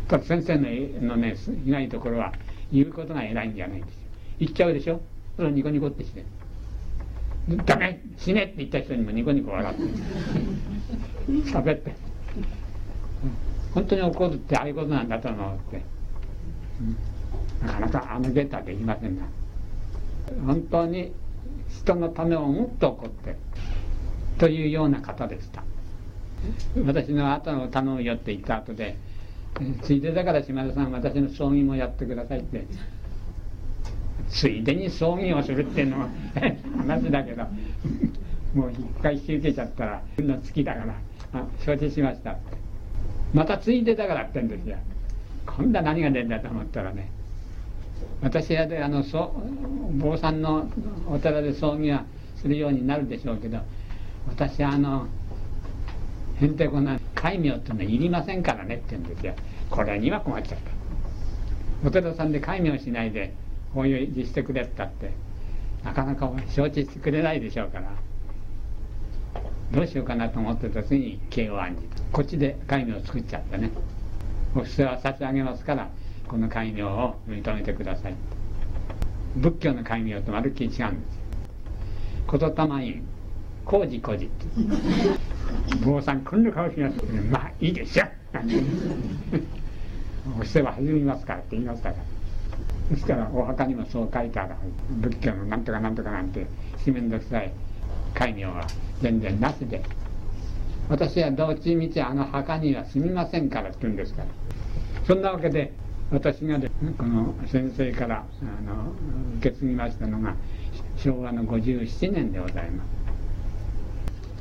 [0.07, 0.17] た。
[0.17, 2.33] だ先生ののねいないところは
[2.71, 4.01] 言うことが偉いんじゃないんですよ
[4.39, 5.01] 言っちゃうでしょ
[5.35, 6.25] それはニコニコってして
[7.65, 8.79] ダメ死ねって言った。
[8.81, 9.83] 人にもニコニコ笑って
[11.49, 11.95] 喋って
[13.73, 15.81] 本当に怒るってああいうことなんだと思って、
[17.61, 19.23] うん、なかなかあのゲッタできませんが
[20.45, 21.13] 本当に
[21.69, 22.25] 人のた。
[22.25, 23.37] めをもっと怒って
[24.37, 25.63] というような方でした。
[26.85, 28.97] 私の後を頼むよって言った後で
[29.83, 32.65] ついでだから島田さん私の葬儀もやってくださいって。
[34.29, 36.09] ついでに葬儀をするっていうのは
[36.77, 37.43] 話だけど
[38.53, 40.95] もう一回引き受けちゃったら運の月だから
[41.33, 42.57] あ承知しましたって。
[43.33, 44.77] またついでだからってんですよ。
[45.45, 47.09] 今度は何が出るんだと思ったらね
[48.21, 49.33] 私はであのそ
[49.97, 50.69] 坊さんの
[51.09, 53.59] お寺で葬儀はするようになるでしょうけど
[54.27, 55.07] 私はあの
[56.41, 59.33] へんてこな戒名っていうのはいりませんからねって言うんですよ。
[59.69, 61.87] これには困っちゃった。
[61.87, 63.33] お寺さんで戒名しないで
[63.73, 65.11] 法要してくれったって
[65.83, 67.91] なかなか承知してくれないでしょうから。
[69.71, 73.71] どうしようかなと思ってた時に慶応暗示こっちで戒名を作っちゃってね。
[74.53, 75.89] お布施は差し上げますから
[76.27, 78.15] この戒名を認めてください。
[79.37, 81.21] 仏教の戒名とまるっきり違うんです
[82.29, 82.39] 言
[82.79, 83.07] 霊院
[83.71, 84.45] 工事工事って
[85.85, 86.97] 坊さんこんな顔します
[87.31, 88.03] まあいいでしょ。
[90.37, 92.03] お布施は始めますからって言いましたから。
[92.93, 94.55] ですからお墓にもそう書いてある。
[94.99, 96.45] 仏教のなんとかなんとかなんて
[96.83, 97.53] しめんどくさい
[98.13, 98.67] 戒名は
[99.01, 99.81] 全然なしで。
[100.89, 104.27] 私はどっちみちあの墓には住みませんからって言うんですから。
[105.07, 105.71] そんなわけで
[106.11, 108.91] 私がこの先生からあの
[109.37, 110.35] 受け継ぎましたのが
[110.97, 113.00] 昭和の57年でございます。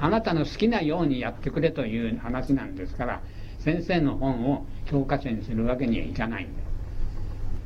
[0.01, 3.21] あなたの好きなようにやってくれという話なんですから
[3.59, 6.71] 先生の本を教科書にするわけにはいかないんです。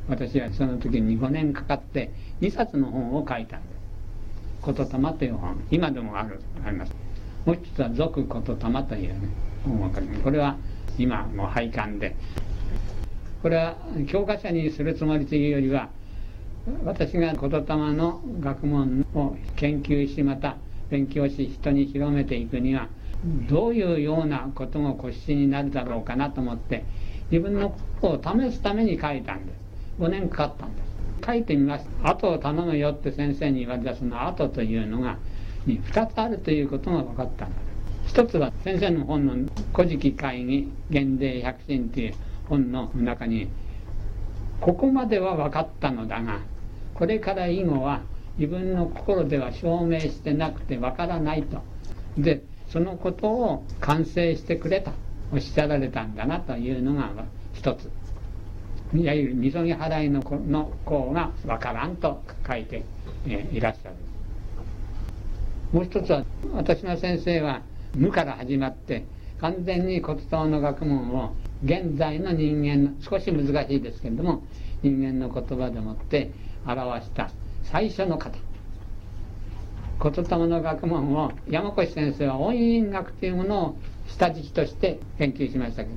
[0.07, 3.75] 私はその時に5年かかって2冊の本を書いたんです
[4.61, 5.59] 「ことたま」という本。
[5.71, 6.93] 今でもあるあります。
[7.45, 9.29] もう一つは「俗ことたま」というね
[9.63, 10.19] 本を書きます。
[10.19, 10.57] これは
[10.97, 12.15] 今もう廃刊で。
[13.41, 15.89] これは教科書にするつもりというよりは
[16.83, 17.59] 私が言霊
[17.93, 20.57] の学問を研究しまた
[20.89, 22.87] 勉強し人に広めていくには
[23.49, 26.85] どういうようなことが骨子になるだろうかなと思って
[27.31, 29.57] 自分のことを試すために書いたんです。
[29.99, 30.85] 5年かかったんです。
[31.25, 32.09] 書いてみました。
[32.09, 35.17] 後を頼むよって先生に言われたその後というのが
[35.67, 37.55] 2つあるということが分かったんで
[38.05, 39.33] す一つは先生の本の
[39.73, 42.13] 「古事記会議現代百神」という
[42.47, 43.47] 本の中に
[44.61, 46.39] ここまでは分かったのだが
[46.93, 48.01] これから以後は
[48.37, 51.61] 自分の心では証明してなくて分からないと。
[52.17, 54.91] でそのことを完成してくれと
[55.31, 57.11] おっしゃられたんだなというのが
[57.53, 57.89] 一つ。
[58.93, 62.83] いわゆるみそぎ払いの子の子が分からんと書いて、
[63.27, 63.95] えいらっしゃる。
[65.73, 67.61] もう一つは私の先生は
[67.95, 69.05] 無から始まって
[69.41, 74.43] 完全に骨董の学問を現在の人間の少し難しいですけれども
[74.83, 76.31] 人間の言葉でもって
[76.65, 77.29] 表した
[77.71, 78.37] 最初の方。
[80.01, 85.95] 言霊の学問を山越先生は音韻学というものを下敷きとして研究しましたけど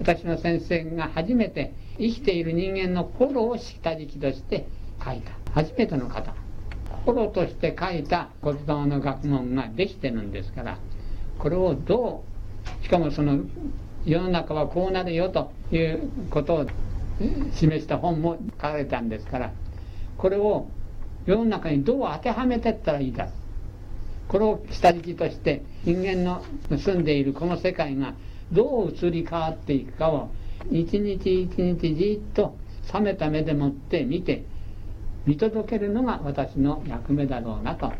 [0.00, 4.66] 私の先生が初めて生きている人間の心を下敷きとして
[5.04, 5.32] 書いた。
[5.52, 6.34] 初めての方。
[7.04, 10.78] 心として書いた言霊の学問ができてるんですから
[11.38, 12.24] これをど
[12.80, 13.40] うしかもその
[14.04, 16.66] 世の中はこうなるよということを
[17.54, 19.52] 示した本も書かれたんですから
[20.18, 20.68] これを
[21.26, 23.28] 世の中にどう当てはめてったらいいか
[24.28, 28.14] これを下敷きとして人間の住んでいるこの世界が
[28.50, 30.30] どう移り変わっていくかを
[30.70, 32.56] 一日一日じっと
[32.92, 34.44] 冷めた目でもって見て
[35.26, 37.92] 見届けるのが私の役目だろうなと。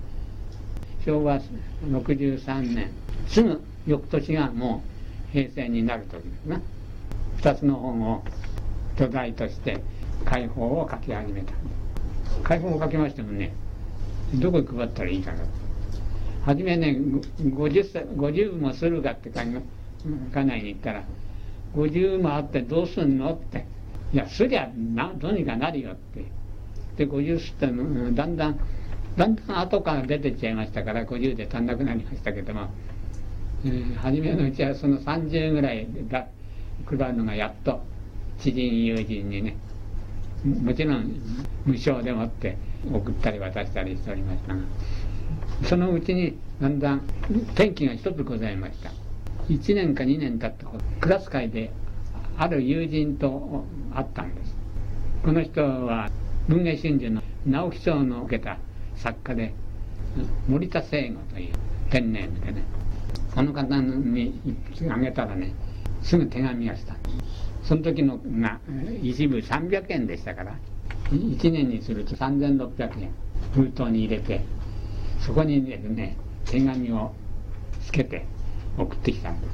[1.05, 1.41] 昭和
[1.85, 2.91] 63年
[3.27, 4.83] すぐ翌年がも
[5.31, 6.63] う平成になる時ですね
[7.39, 8.23] 2つの本を
[8.97, 9.83] 土台として
[10.25, 11.53] 解放を書き始めた。
[12.43, 13.53] 解放を書きましてもね
[14.35, 15.45] どこに配ったらいいかな。
[16.45, 16.97] 初めね
[17.39, 19.59] 50, 歳50もするかって感じ
[20.35, 21.05] 家内に言ったら
[21.77, 23.67] 「50もあってどうすんの?」って
[24.13, 26.25] 「いやすりゃなどうにかなるよ」って。
[26.97, 28.57] で50ってだんだん
[29.17, 32.69] だんだん後から出てっちゃいましたから50で足んなくなりましたけども、
[33.65, 36.27] えー、初めのうちはその30ぐらいだ
[36.85, 37.83] 配るのがやっと
[38.39, 39.57] 知人友人にね。
[40.45, 41.15] もちろん
[41.65, 42.57] 無償でもって
[42.93, 44.61] 送ったり渡したりしておりましたが
[45.69, 47.03] そのうちにだんだん
[47.53, 48.91] 転機が一つございました。
[49.49, 51.73] 1年か2年経ったことクラス会で
[52.39, 54.57] ある友人と会ったんです。
[55.25, 56.11] この人は
[56.49, 58.59] 文藝春秋の直木賞の受けた
[58.97, 59.55] 作家で
[60.49, 61.55] 森田聖吾という
[61.91, 62.65] ペンネームでね
[63.35, 64.41] この方に
[64.91, 65.55] あげたらね
[66.03, 66.97] すぐ手紙がした。
[67.63, 68.59] その時のが
[69.03, 70.57] 一部300円でしたから
[71.13, 73.11] 1年にすると3600円。
[73.55, 74.45] 封筒に入れて
[75.21, 77.13] そこにですね手紙を
[77.85, 78.27] つけて
[78.79, 79.53] 送ってきたんです。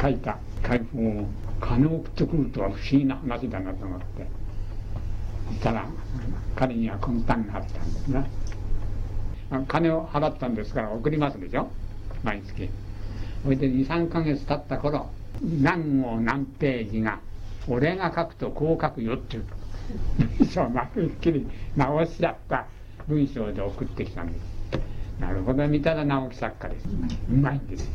[0.00, 0.38] 書いた。
[0.62, 1.26] 解放を
[1.60, 4.26] 金を送ってくるとは不思議な話だなと思って。
[5.48, 5.86] そしたら
[6.56, 8.30] 彼には魂胆があったんですね
[9.66, 11.70] 金を払ったんですから送りますでしょ？
[12.22, 12.68] 毎月。
[13.44, 15.10] それで23か月経った頃
[15.42, 17.20] 何号何ページが
[17.68, 19.46] 俺が書くとこう書くよっていう
[20.38, 22.66] 文章をまるっきり直しちゃった
[23.06, 24.42] 文章で送ってきたんです。
[25.20, 26.86] なるほど見たら直木作家です。
[27.30, 27.84] うまいんです。
[27.86, 27.92] よ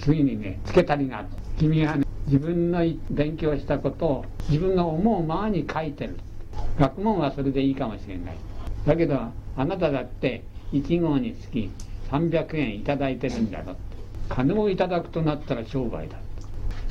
[0.00, 1.24] 次にねつけたりが
[1.58, 2.80] 君は、ね、自分の
[3.10, 6.16] 勉強したことを自分が思うままに書いてる
[6.78, 8.36] 学問はそれでいいかもしれない
[8.86, 9.18] だけど
[9.56, 11.70] あなただって1号につき
[12.10, 13.76] 300円頂いてるんだろ
[14.28, 16.18] 金をいただくとなったら商売だ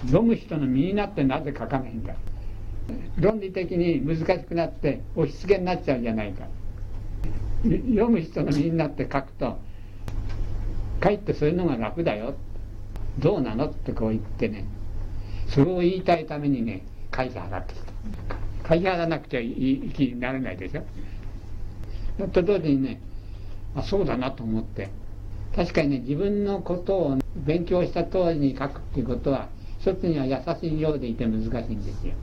[0.05, 2.15] 読む人の身になってなぜ書かないんだ
[3.17, 6.45] 論理的に難しくなって押し付けになっちゃうじゃないか。
[7.63, 9.57] 読む人の身になって書くと
[10.99, 12.35] かえってそういうのが楽だよ。
[13.19, 14.65] どうなのってこう言ってね。
[15.47, 17.93] それを言いたいためにね会社払ってきた。
[18.67, 20.83] 会社払わなくちゃいい気にならないでしょ。
[22.27, 23.01] と同時にね
[23.75, 24.89] あそうだなと思って。
[25.55, 29.47] 確かにね自分のことを勉強した通りに書くっていうことは
[29.79, 32.13] 一つには優しいようでいて難しいんですよ。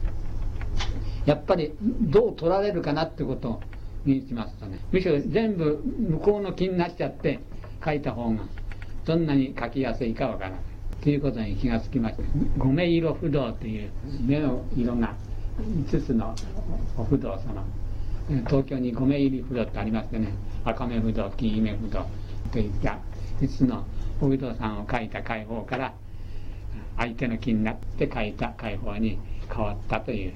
[1.27, 3.61] やっぱりどう取られるかなってこと
[4.05, 4.79] にしますとね。
[4.91, 7.41] むしろ全部向こうの気になっちゃって
[7.85, 8.43] 書いた方が
[9.05, 10.61] どんなに書きやすいかわからない。
[11.03, 12.23] ということに気がつきました
[12.59, 13.91] 五目色不動という
[14.25, 15.17] 目の色が
[15.59, 16.35] 5つの
[16.97, 17.65] お不動様。
[18.47, 20.33] 東京に五目入り不動ってありましてね。
[20.65, 22.07] 赤目不動黄目不動
[22.53, 22.99] といった
[23.41, 23.85] 5つの
[24.21, 25.93] お不動さんを書いた解放から
[26.97, 29.19] 相手の気になって書いた解放に
[29.53, 30.35] 変わったという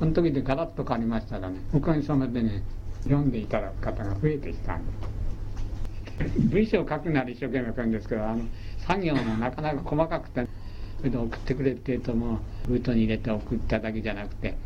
[0.00, 2.62] この時でガラッと変わりましたらねおかげさまでね
[3.02, 6.38] 読んでいただく方が増えてきたんです。
[6.48, 8.42] 文章を書くなら一生懸命書くんですけどあの
[8.78, 10.46] 作業もなかなか細かくて
[10.98, 14.56] それで送ってくれって言うともう封筒に入れて送っただけじゃなくて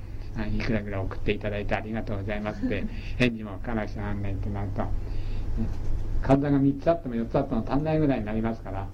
[0.57, 2.85] いくらぐらい送っていただいてありがとうございますって
[3.19, 4.85] 返事も書かなくちゃなんないってなると
[6.23, 8.87] 体が3つあっても4つあっても足んないぐらいになりますから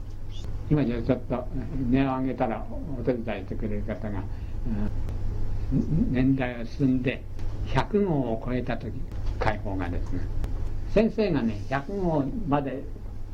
[0.71, 1.47] 今じゃちょっと
[1.91, 2.65] 値を上げたら
[2.99, 4.25] お手伝いしてくれる方が、うん、
[5.73, 7.23] 年代を進んで
[7.67, 8.93] 100号を超えた時
[9.39, 10.21] 解放がですね。
[10.93, 12.83] 先生がね100号まで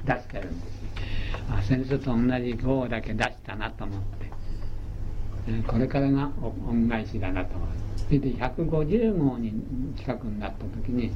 [0.05, 0.87] 出してるんです。
[1.51, 6.31] あ先生と同じ号だけ出したなと思って、これからが
[6.69, 7.77] 恩返しだなと思って。
[8.07, 9.53] それで150号に
[9.97, 11.11] 近くになった時に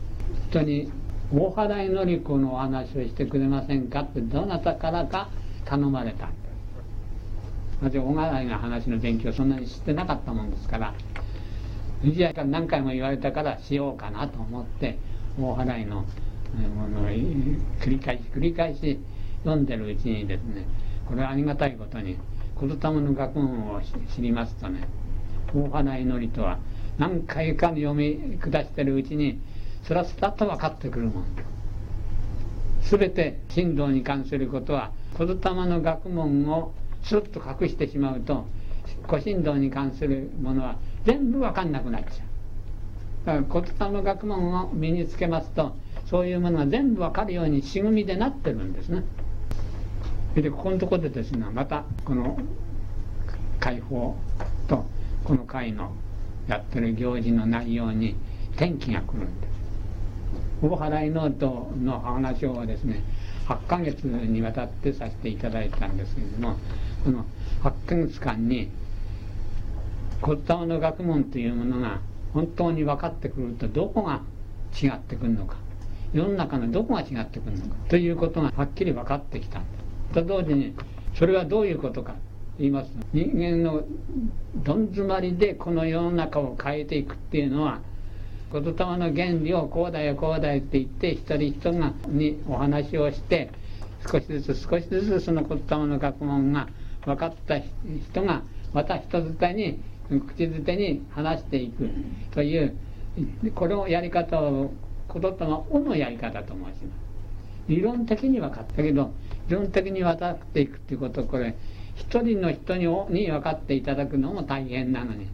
[0.49, 0.91] 人に
[1.33, 5.29] 「大原井紀子のお話をしてくれませんか?」ってどなたからか
[5.64, 6.27] 頼まれた。
[6.27, 6.41] んです
[7.81, 10.95] 私大原井の話の勉強そんなに知ってなかったもんですから
[12.03, 14.99] 藤谷から何回も言われたからしようかなと思って
[15.39, 18.99] 大払いのものを繰り返し繰り返し
[19.45, 20.67] 読んでるうちにですね
[21.07, 22.17] これはありがたいことに
[22.61, 23.81] 言霊の学問を
[24.15, 24.87] 知りますとね
[25.55, 26.59] 大払い祈りとは
[26.99, 29.41] 何回か読み下してるうちに
[29.83, 31.25] スラスラと分かってくるもん
[32.83, 35.37] 全て神道に関することは言霊
[35.67, 36.73] の学問を
[37.03, 38.47] スッと隠してしまうと
[39.09, 42.31] 古神道に関するものは全部分かんなくなっちゃう。
[43.27, 45.77] だから言霊の学問を身につけますと
[46.07, 49.05] そういうものが全部分かるように仕組みでなってるんですね。
[50.35, 52.39] でここのとこでですねまたこの
[53.59, 54.17] 解放
[54.69, 54.85] と
[55.25, 55.93] この会の
[56.49, 58.17] やってる行事の内容に
[58.55, 59.51] 転機が来るんです。
[60.63, 63.03] 大払いノートの話をですね
[63.49, 66.57] 8ヶ月にわたってさせていただいたんですけれども
[67.05, 67.25] この
[67.63, 68.71] 8ヶ月間に
[70.23, 72.01] 骨董の学問というものが
[72.33, 74.23] 本当に分かってくるとどこが
[74.81, 75.57] 違ってくるのか
[76.12, 79.62] 世の中のどこが違ってくるのかということがはっきり分かってきた。
[80.12, 80.75] と同時に
[81.14, 82.18] それはどういうことかと
[82.59, 83.85] 言いますと人間の
[84.57, 87.81] どん詰まりでこの世の中を変えていくっていうのは
[88.53, 93.51] 言霊の原理をこうだよこうだよって言って一人一人がにお話をして
[94.11, 96.68] 少しずつ少しずつその言霊の学問が
[97.05, 98.43] 分かった人が
[98.73, 99.81] また人づてに
[100.19, 101.89] 口づてに話していく
[102.33, 102.77] という
[103.55, 104.73] このやり方を
[105.13, 106.77] 言霊をのやり方と申します
[107.69, 109.13] 理論的に分かったけど
[109.49, 111.57] 理論的に分かっていくっていうことこれ
[111.95, 115.29] 一人の人にに分かっていただくのも大変なのに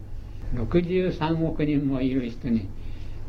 [0.55, 2.69] 63億人もいる人に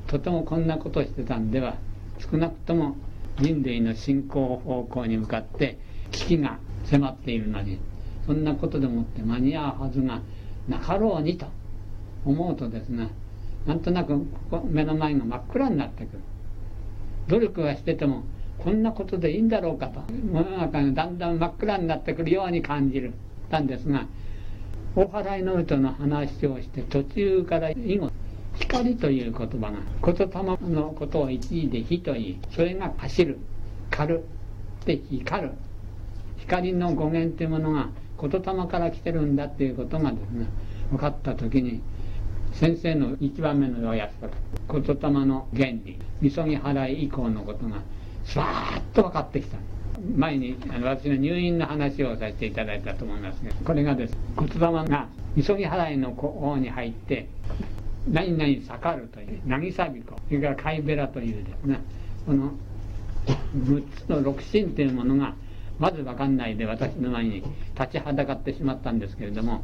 [0.07, 1.77] とてもこんなことをしてたんでは
[2.19, 2.97] 少なくとも
[3.41, 5.79] 人類の進行方向に向かって
[6.11, 7.79] 危機が迫っているのに
[8.27, 10.21] そんなことでもって間に合うはずが
[10.69, 11.47] なかろうにと
[12.25, 13.11] 思うとですね
[13.67, 16.21] なんとなくここ目の前が真っ暗になってくる。
[17.29, 18.25] 努力はしてても
[18.59, 23.13] こんなことでいいんだろうかと世の中がだんだん真っ暗になってくるように感じる
[23.51, 24.07] たんですが
[24.97, 28.11] 大払いノルトの話をして途中から以後
[28.59, 33.39] 光という言葉が言霊のことを一時で火と言いそれが走る
[33.91, 34.25] 狩る
[34.85, 35.53] で光る。
[36.39, 37.91] 光の語源というものが
[38.21, 40.47] 言霊から来てるんだっていうことがですね
[40.91, 41.83] 分かった時に
[42.53, 47.83] 先生の一番目のおやつだと言霊の原理みそぎ払い以降のことが
[48.25, 49.57] スワーッと分かってきた。
[50.17, 57.29] 前にあの私の入院の話をさせていただいたと思いますがこれがです言霊がみそぎ払いの方に入って
[58.09, 61.81] 何々盛るという渚彦それから貝べらというですね
[62.27, 62.53] この
[63.57, 65.35] 6つの六神というものが
[65.79, 67.43] まず分かんないで私の前に
[67.79, 69.63] 立ちはだかってしまったんですけれども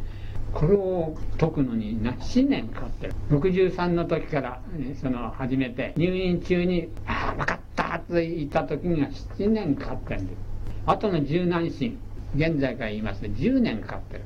[0.52, 3.14] これを解くのに7年かかってる。
[3.30, 4.60] 63の時から
[5.00, 10.38] その始めて入院中に「ああ分かった」と言った時には7年かかってるんです。
[10.86, 11.96] あとの十何神
[12.36, 14.22] 現在から言いますと10年かかってる。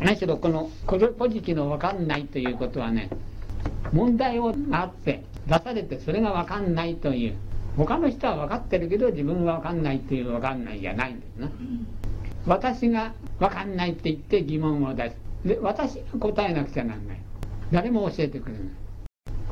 [0.00, 3.10] 何しろこのこれポジティの分かんないということはね
[3.92, 7.36] 問題をあって出されてそれが分かんないという
[7.76, 11.50] 他の人は分かってるけど自分は分かんないっていう分かんないじゃないんですな。
[12.46, 15.16] 私が分かんないって言って疑問を出す。
[15.44, 17.20] で私が答えなくちゃなんない。
[17.70, 18.62] 誰も教えてくれない。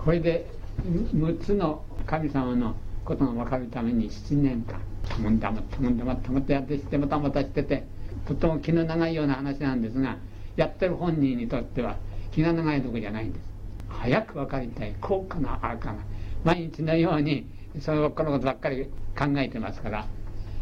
[0.04, 0.46] これで
[0.86, 7.86] 6つの神様のことが分かるために7年間たもんだまったもんだまったもってやってしてまたまたしてて
[8.26, 10.16] とても気の長いような話なんですが
[10.56, 11.96] やってる本人にとっては
[12.32, 13.44] 気が長いとこじゃないんです。
[13.88, 14.94] 早く分かりたい。
[15.00, 15.98] こうかなああかな。
[16.44, 17.46] 毎日のように
[17.80, 18.84] そのこのことばっかり
[19.16, 20.06] 考えてますから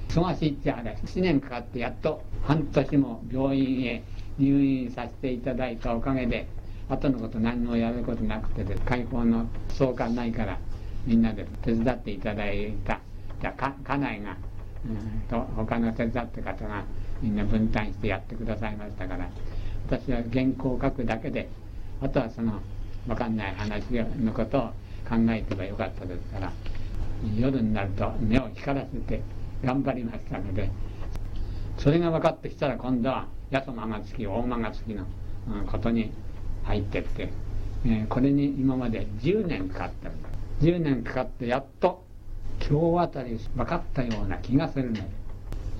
[0.08, 4.02] 忙しいっちゃあれ7年かかってやっと半年も病院へ
[4.38, 6.46] 入院させていただいたおかげで
[6.88, 10.58] 後のこと何もやることなくてで開放の相関ないから
[11.06, 13.00] みんなで手伝っていただいた。
[13.42, 14.36] じゃあ家内が、
[14.86, 16.84] うん、と他の手伝った方が
[17.20, 19.28] みんな分担してやってくださいましたから
[19.88, 21.48] 私は原稿を書くだけで
[22.00, 22.60] あとはその
[23.08, 23.82] 分かんない話
[24.22, 24.60] のことを
[25.08, 26.52] 考えてばよかったですから
[27.38, 29.22] 夜になると目を光らせて
[29.64, 30.70] 頑張りましたので
[31.78, 35.06] それが分かってきたら今度は八十間が月大間が月の
[35.70, 36.12] ことに
[36.64, 37.32] 入ってって、
[37.84, 40.28] えー、これに今まで10年かかったんだ。
[40.60, 42.04] 10年かかってやっと
[42.60, 45.02] 今日あたり分かったような気がするので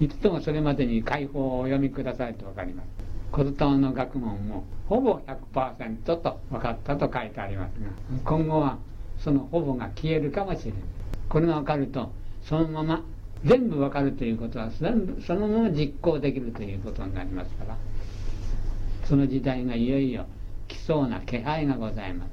[0.00, 2.86] いつともそれまでに解放をお読みくださいと分かります。
[3.30, 5.20] 小伝の学問もほぼ
[5.54, 7.86] 100%と分かったと書いてありますが
[8.24, 8.78] 今後は
[9.18, 10.82] そのほぼが消えるかもしれない。
[11.32, 12.12] これが分かると
[12.42, 13.02] そのまま
[13.42, 17.76] 全部分かるということは全部そのまま実行できるということになりますから。
[19.06, 20.26] その時代がいよいよ
[20.68, 22.30] 来そうな気配がございます。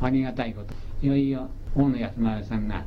[0.00, 0.74] ありがたいこと。
[1.04, 2.84] いよいよ大野安丸さんが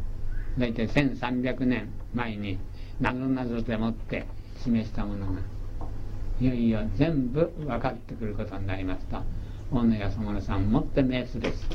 [0.58, 2.58] 大体1300年前に
[3.02, 4.26] なぞなぞでもって
[4.64, 5.40] 示したものが
[6.40, 9.18] いよいよ全部分かってくることになりますと
[9.72, 11.68] 大野安丸さんもってメースです。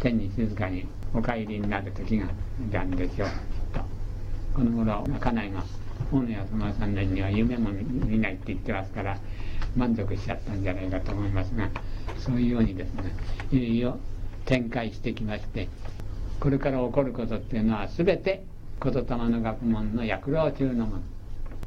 [0.00, 2.26] 天に静かにお帰りになる時が
[2.70, 3.28] 来んでしょう
[3.72, 3.80] と
[4.54, 5.64] この頃家内が
[6.12, 9.18] 大野安丸さんには夢も見ないって言ってますから
[9.76, 11.68] 満足しちゃったんじゃないかと思いますが
[12.18, 13.14] そういうようにですね
[13.52, 13.98] いよいよ
[14.44, 15.68] 展開してきまして
[16.40, 18.44] これから起こることっていうのは全て
[18.82, 21.02] 言霊の学問の躍動中のもの。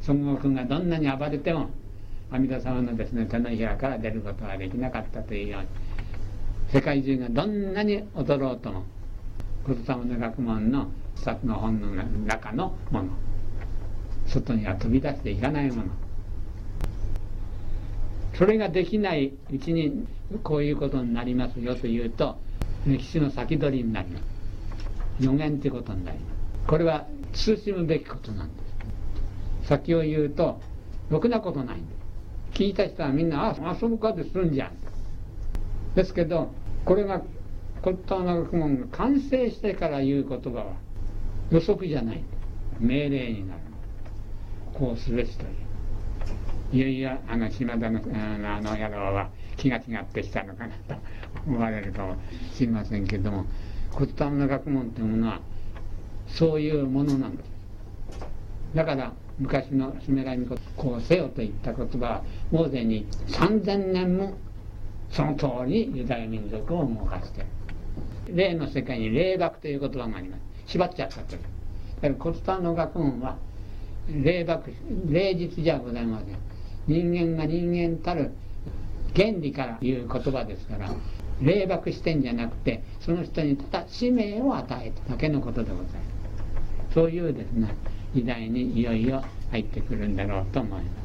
[0.08, 1.70] 孫悟空がどんなに暴れても
[2.32, 5.68] 阿弥陀様のですね手のひらから出ることはできなかったというように
[6.74, 8.84] 世界中がどんなに踊ろうとも
[9.68, 11.92] 言霊の学問の一冊の本の
[12.26, 13.10] 中のもの。
[14.28, 15.84] 外には飛び出していかないもの。
[18.34, 20.08] それができないうちに
[20.44, 22.38] こういうことになりますよというと
[22.88, 24.24] 歴史の先取りになります。
[25.20, 26.68] 予言ということになります。
[26.68, 28.64] これは慎むべきことなんで
[29.64, 29.68] す。
[29.68, 30.60] 先を言うと
[31.10, 31.94] ろくなことないんで
[32.54, 32.60] す。
[32.60, 34.72] 聞いた人はみんなあ遊ぶかでするんじゃん。
[35.96, 36.52] ですけど
[36.86, 37.22] これが
[37.82, 40.66] 骨董の学問が完成してから言う言葉は
[41.50, 42.24] 予測じゃない。
[42.80, 43.62] 命令になる。
[44.74, 45.50] こうすべしという。
[46.74, 50.96] いやいやあの島田のあの野郎は気が違ってきたのかなと
[51.46, 52.16] 思われるかも
[52.54, 53.46] しれませんけれども
[53.92, 55.42] 骨董の学問というものは
[56.28, 57.50] そういうものなんです
[58.74, 64.38] だから昔のしめらみこうせよといった言葉はもうでに3000年も
[65.10, 67.48] その通りユダヤ民族を動かしてる
[68.34, 70.42] 霊の世界に霊学という言葉があります。
[70.68, 71.42] 縛っちゃったという。
[72.02, 73.38] だから骨董の学問は
[74.10, 74.72] 霊学
[75.10, 76.38] 霊実じゃございません。
[76.88, 78.32] 人間が人間たる
[79.16, 80.90] 原理から言う言葉ですから
[81.42, 86.94] 霊漠視点じゃなくてその人にただ使命を与えただけのことでございます。
[86.94, 87.76] そういうですね
[88.14, 91.01] 時代にいよいよ入ってくるんだろうと思います。